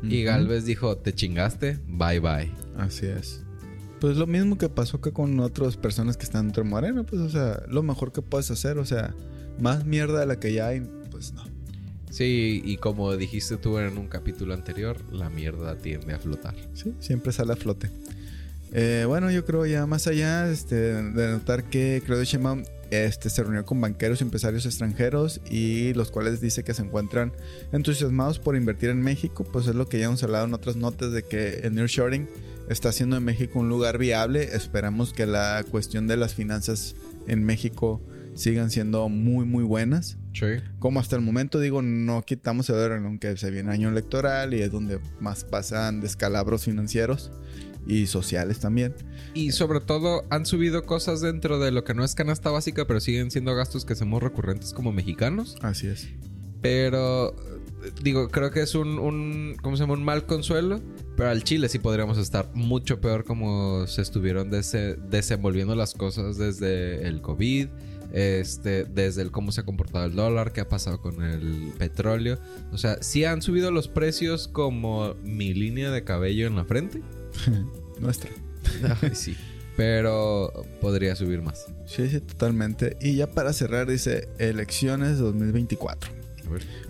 [0.02, 0.24] Y.
[0.24, 2.50] Galvez dijo, te chingaste, bye bye.
[2.76, 3.44] Así es.
[4.00, 7.20] Pues lo mismo que pasó acá con otras personas que están dentro de Morena, pues,
[7.20, 9.14] o sea, lo mejor que puedes hacer, o sea,
[9.60, 10.80] más mierda de la que ya hay,
[11.10, 11.44] pues no.
[12.10, 16.56] Sí, y como dijiste tú en un capítulo anterior, la mierda tiende a flotar.
[16.74, 17.90] Sí, siempre sale a flote.
[18.72, 23.42] Eh, bueno, yo creo ya más allá este, de notar que Claudio Sheinbaum este, se
[23.42, 27.32] reunió con banqueros y empresarios extranjeros y los cuales dice que se encuentran
[27.72, 31.12] entusiasmados por invertir en México, pues es lo que ya hemos hablado en otras notas
[31.12, 32.28] de que el nearshoring
[32.70, 34.54] está haciendo de México un lugar viable.
[34.54, 36.94] Esperamos que la cuestión de las finanzas
[37.26, 38.00] en México
[38.34, 40.18] sigan siendo muy muy buenas.
[40.32, 40.46] Sí.
[40.78, 44.62] Como hasta el momento digo, no quitamos el dedo, aunque se viene año electoral y
[44.62, 47.32] es donde más pasan descalabros financieros
[47.86, 48.94] y sociales también.
[49.34, 53.00] Y sobre todo han subido cosas dentro de lo que no es canasta básica, pero
[53.00, 55.56] siguen siendo gastos que hacemos recurrentes como mexicanos.
[55.60, 56.08] Así es.
[56.62, 57.60] Pero eh,
[58.02, 59.94] digo, creo que es un, un ¿cómo se llama?
[59.94, 60.80] Un mal consuelo.
[61.16, 66.36] Pero al Chile sí podríamos estar mucho peor como se estuvieron dese- desenvolviendo las cosas
[66.38, 67.68] desde el COVID.
[68.12, 72.38] Este, desde el cómo se ha comportado el dólar, qué ha pasado con el petróleo.
[72.72, 77.02] O sea, sí han subido los precios como mi línea de cabello en la frente.
[78.00, 78.30] Nuestra.
[79.02, 79.36] Ay, sí.
[79.76, 81.66] Pero podría subir más.
[81.86, 82.96] Sí, sí, totalmente.
[83.00, 86.10] Y ya para cerrar, dice elecciones 2024.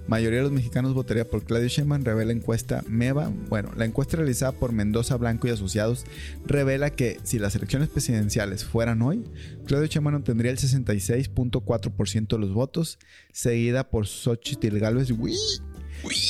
[0.09, 3.31] Mayoría de los mexicanos votaría por Claudio Sheinbaum, revela encuesta MEVA.
[3.49, 6.05] Bueno, la encuesta realizada por Mendoza Blanco y Asociados
[6.47, 9.25] revela que si las elecciones presidenciales fueran hoy,
[9.67, 12.99] Claudio Sheinbaum obtendría el 66.4% de los votos,
[13.33, 15.11] seguida por Xochitl Gálvez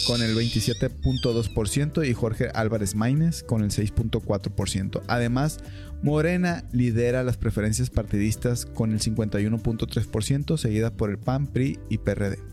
[0.06, 5.02] con el 27.2% y Jorge Álvarez Maínez con el 6.4%.
[5.06, 5.60] Además,
[6.02, 12.49] Morena lidera las preferencias partidistas con el 51.3%, seguida por el PAN, PRI y PRD.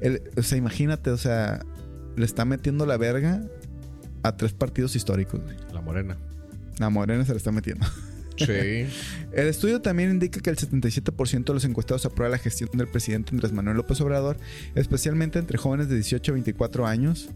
[0.00, 1.64] El- o sea, imagínate, o sea,
[2.16, 3.42] le está metiendo la verga
[4.22, 5.40] a tres partidos históricos.
[5.42, 5.56] güey.
[5.72, 6.16] La morena.
[6.78, 7.86] La Morena se le está metiendo.
[8.36, 8.46] Sí.
[9.32, 13.32] El estudio también indica que el 77% de los encuestados aprueba la gestión del presidente
[13.32, 14.38] Andrés Manuel López Obrador,
[14.74, 17.28] especialmente entre jóvenes de 18 a 24 años.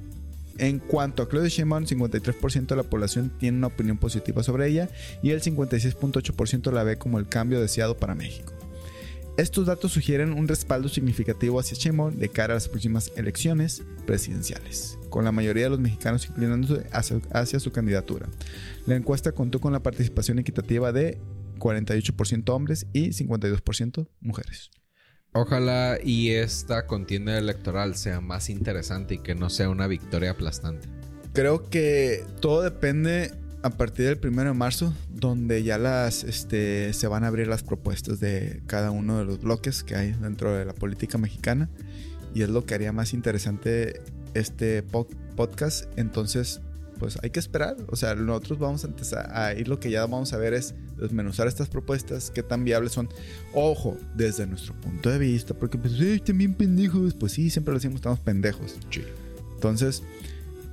[0.57, 4.89] En cuanto a Claudia Sheinbaum, 53% de la población tiene una opinión positiva sobre ella
[5.23, 8.55] y el 56.8% la ve como el cambio deseado para México.
[9.37, 14.97] Estos datos sugieren un respaldo significativo hacia Sheinbaum de cara a las próximas elecciones presidenciales,
[15.11, 18.29] con la mayoría de los mexicanos inclinándose hacia, hacia su candidatura.
[18.87, 21.19] La encuesta contó con la participación equitativa de
[21.59, 24.71] 48% hombres y 52% mujeres.
[25.33, 30.89] Ojalá y esta contienda electoral sea más interesante y que no sea una victoria aplastante.
[31.33, 33.33] Creo que todo depende
[33.65, 37.63] a partir del primero de marzo, donde ya las este, se van a abrir las
[37.63, 41.71] propuestas de cada uno de los bloques que hay dentro de la política mexicana.
[42.35, 44.03] Y es lo que haría más interesante
[44.35, 45.87] este po- podcast.
[45.97, 46.61] Entonces,
[46.99, 47.77] pues hay que esperar.
[47.89, 50.75] O sea, nosotros vamos a empezar a ir lo que ya vamos a ver es
[51.01, 53.09] desmenuzar estas propuestas, qué tan viables son.
[53.55, 57.15] Ojo, desde nuestro punto de vista, porque pues, "Ay, también pendejos.
[57.15, 58.77] Pues sí, siempre lo decimos, estamos pendejos.
[59.55, 60.03] Entonces,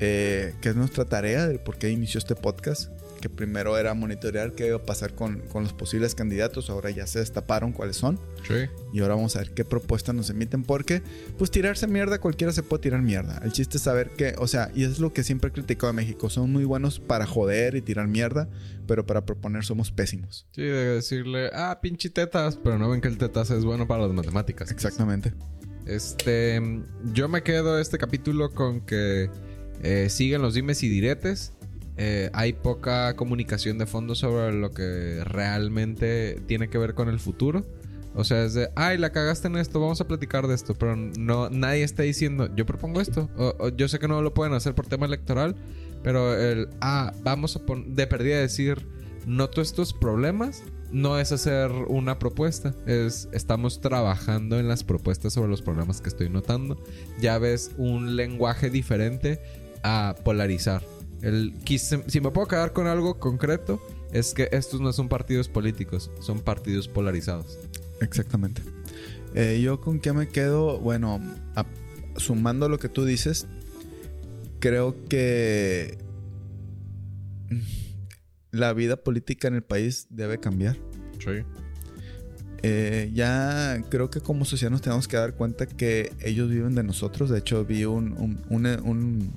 [0.03, 2.91] eh, que es nuestra tarea del por qué inició este podcast.
[3.21, 6.71] Que primero era monitorear qué iba a pasar con, con los posibles candidatos.
[6.71, 8.19] Ahora ya se destaparon cuáles son.
[8.47, 8.67] Sí.
[8.93, 10.63] Y ahora vamos a ver qué propuestas nos emiten.
[10.63, 11.03] Porque,
[11.37, 13.39] pues, tirarse mierda, cualquiera se puede tirar mierda.
[13.43, 15.93] El chiste es saber que, o sea, y es lo que siempre he criticado a
[15.93, 16.31] México.
[16.31, 18.49] Son muy buenos para joder y tirar mierda.
[18.87, 20.47] Pero para proponer somos pésimos.
[20.55, 24.07] Sí, de decirle, ah, pinche tetas, pero no ven que el tetas es bueno para
[24.07, 24.71] las matemáticas.
[24.71, 25.31] Exactamente.
[25.85, 26.59] Este,
[27.13, 29.29] yo me quedo este capítulo con que
[29.81, 31.53] eh, siguen los dimes y diretes.
[31.97, 37.19] Eh, hay poca comunicación de fondo sobre lo que realmente tiene que ver con el
[37.19, 37.65] futuro.
[38.13, 40.73] O sea, es de, ay, la cagaste en esto, vamos a platicar de esto.
[40.75, 43.29] Pero no, nadie está diciendo, yo propongo esto.
[43.37, 45.55] O- o yo sé que no lo pueden hacer por tema electoral,
[46.03, 48.85] pero el, ah, vamos a poner, de perdida decir,
[49.25, 50.63] noto estos problemas.
[50.91, 56.09] No es hacer una propuesta, es estamos trabajando en las propuestas sobre los problemas que
[56.09, 56.83] estoy notando.
[57.21, 59.39] Ya ves un lenguaje diferente
[59.83, 60.83] a polarizar.
[61.21, 61.53] El,
[62.07, 66.39] si me puedo quedar con algo concreto, es que estos no son partidos políticos, son
[66.39, 67.59] partidos polarizados.
[68.01, 68.61] Exactamente.
[69.35, 71.21] Eh, yo con qué me quedo, bueno,
[71.55, 71.65] a-
[72.17, 73.47] sumando lo que tú dices,
[74.59, 75.97] creo que
[78.51, 80.77] la vida política en el país debe cambiar.
[81.19, 81.43] Sí.
[82.63, 86.83] Eh, ya creo que como sociedad nos tenemos que dar cuenta que ellos viven de
[86.83, 87.29] nosotros.
[87.29, 89.31] De hecho, vi un, un, un, un,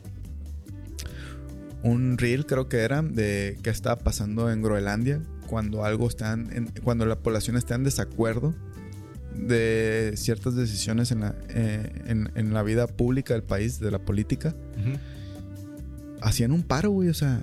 [1.85, 6.72] un reel, creo que era, de qué estaba pasando en Groenlandia cuando algo está en-
[6.82, 8.55] cuando la población está en desacuerdo
[9.37, 13.99] de ciertas decisiones en la, eh, en, en la vida pública del país, de la
[13.99, 14.55] política.
[16.20, 17.09] Hacían un paro, güey.
[17.09, 17.43] O sea,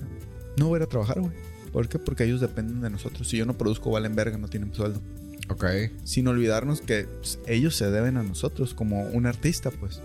[0.57, 1.33] no voy a ir a trabajar, güey.
[1.71, 1.99] ¿Por qué?
[1.99, 3.27] Porque ellos dependen de nosotros.
[3.29, 5.01] Si yo no produzco, valen verga, no tienen sueldo
[5.49, 5.65] Ok.
[6.03, 10.01] sin olvidarnos que pues, ellos se deben a nosotros como un artista, pues.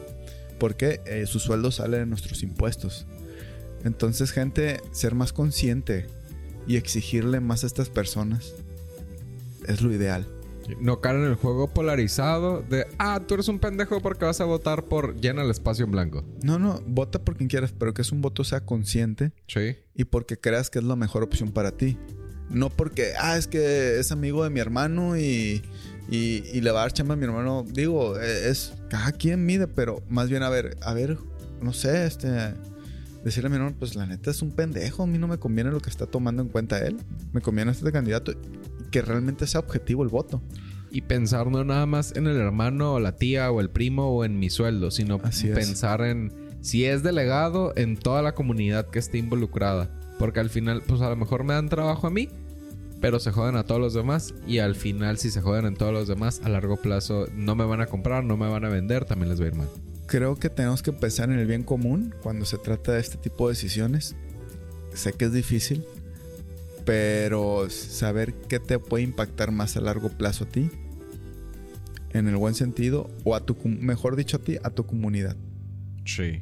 [0.59, 3.07] Porque eh, su sueldo sale de nuestros impuestos.
[3.87, 6.07] Entonces, gente, ser más consciente
[6.67, 8.53] y exigirle más a estas personas
[9.69, 10.27] es lo ideal.
[10.81, 14.45] No caer en el juego polarizado de, ah, tú eres un pendejo porque vas a
[14.45, 16.25] votar por llena el espacio en blanco.
[16.43, 19.77] No, no, vota por quien quieras, pero que es un voto sea consciente Sí.
[19.95, 21.97] y porque creas que es la mejor opción para ti.
[22.51, 25.63] No porque, ah, es que es amigo de mi hermano y,
[26.11, 27.65] y, y le va a dar chamba a mi hermano.
[27.69, 31.17] Digo, eh, es cada quien mide, pero más bien a ver, a ver,
[31.61, 32.29] no sé, este,
[33.27, 35.73] decirle a mi hermano, pues la neta es un pendejo, a mí no me conviene
[35.73, 36.97] lo que está tomando en cuenta él,
[37.33, 38.37] me conviene este candidato y
[38.93, 40.41] que realmente sea objetivo el voto.
[40.93, 44.25] Y pensar no nada más en el hermano o la tía o el primo o
[44.25, 45.57] en mi sueldo, sino Así es.
[45.57, 49.91] pensar en si es delegado en toda la comunidad que esté involucrada.
[50.21, 52.29] Porque al final, pues a lo mejor me dan trabajo a mí,
[53.01, 54.35] pero se joden a todos los demás.
[54.47, 57.65] Y al final, si se joden en todos los demás, a largo plazo no me
[57.65, 59.69] van a comprar, no me van a vender, también les va a ir mal.
[60.07, 63.49] Creo que tenemos que pensar en el bien común cuando se trata de este tipo
[63.49, 64.15] de decisiones.
[64.95, 65.85] Sé que es difícil,
[66.85, 70.71] pero saber qué te puede impactar más a largo plazo a ti,
[72.11, 75.37] en el buen sentido, o a tu, mejor dicho a ti, a tu comunidad.
[76.05, 76.41] Sí.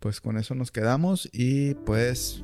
[0.00, 2.42] Pues con eso nos quedamos y pues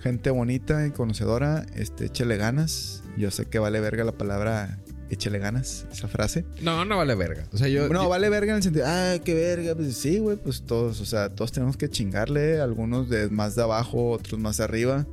[0.00, 3.02] gente bonita y conocedora, este, échele ganas.
[3.16, 4.78] Yo sé que vale verga la palabra
[5.10, 6.44] échele ganas, esa frase.
[6.62, 7.46] No, no vale verga.
[7.52, 7.88] O sea, yo.
[7.88, 9.74] No, yo- vale verga en el sentido, ah, qué verga.
[9.74, 12.60] Pues sí, güey, pues todos, o sea, todos tenemos que chingarle.
[12.60, 15.06] Algunos de más de abajo, otros más arriba.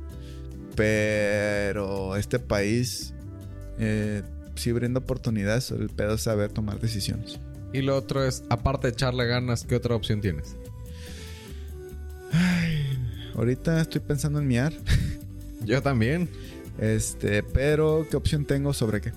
[0.76, 3.14] Pero este país
[3.78, 4.22] eh,
[4.56, 5.70] sí brinda oportunidades.
[5.70, 7.38] El pedo es saber tomar decisiones.
[7.72, 10.56] Y lo otro es, aparte de echarle ganas, ¿qué otra opción tienes?
[13.34, 14.72] Ahorita estoy pensando en miar.
[15.64, 16.28] Yo también.
[16.78, 19.12] Este, pero ¿qué opción tengo sobre qué?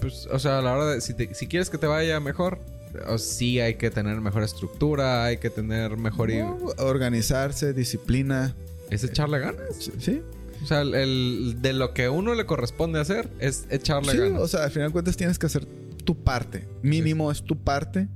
[0.00, 1.00] Pues, o sea, a la hora de.
[1.00, 2.60] Si, te- si quieres que te vaya mejor,
[3.08, 6.30] o sí hay que tener mejor estructura, hay que tener mejor.
[6.30, 8.54] y- No, organizarse, disciplina.
[8.90, 9.90] Es echarle ganas.
[9.98, 10.22] Sí,
[10.62, 14.18] O sea, el, el- de lo que a uno le corresponde hacer es echarle sí
[14.18, 14.40] ganas.
[14.40, 15.66] o sea, al final de cuentas tienes que hacer
[16.04, 16.68] tu parte.
[16.82, 18.08] Mínimo es tu parte.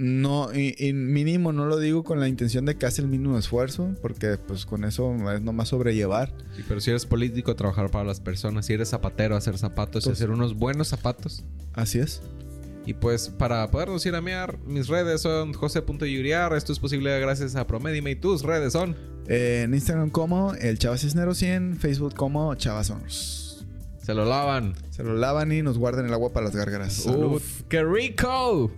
[0.00, 3.36] No, y, y mínimo no lo digo con la intención de que hace el mínimo
[3.36, 6.32] esfuerzo, porque pues con eso es nomás sobrellevar.
[6.54, 8.66] Sí, pero si eres político, trabajar para las personas.
[8.66, 11.42] Si eres zapatero, hacer zapatos Pues- hacer unos buenos zapatos.
[11.72, 12.22] Así es.
[12.86, 16.54] Y pues para podernos ir a mear, mis redes son jose.yuriar.
[16.54, 18.94] Esto es posible gracias a Promedime y tus redes son.
[19.26, 23.66] Eh, en Instagram como el Chava Cisnero 100, Facebook como Chavasonos.
[24.00, 24.74] Se lo lavan.
[24.90, 26.92] Se lo lavan y nos guardan el agua para las gárgaras.
[26.94, 27.34] Salud.
[27.34, 28.70] Uf, qué rico.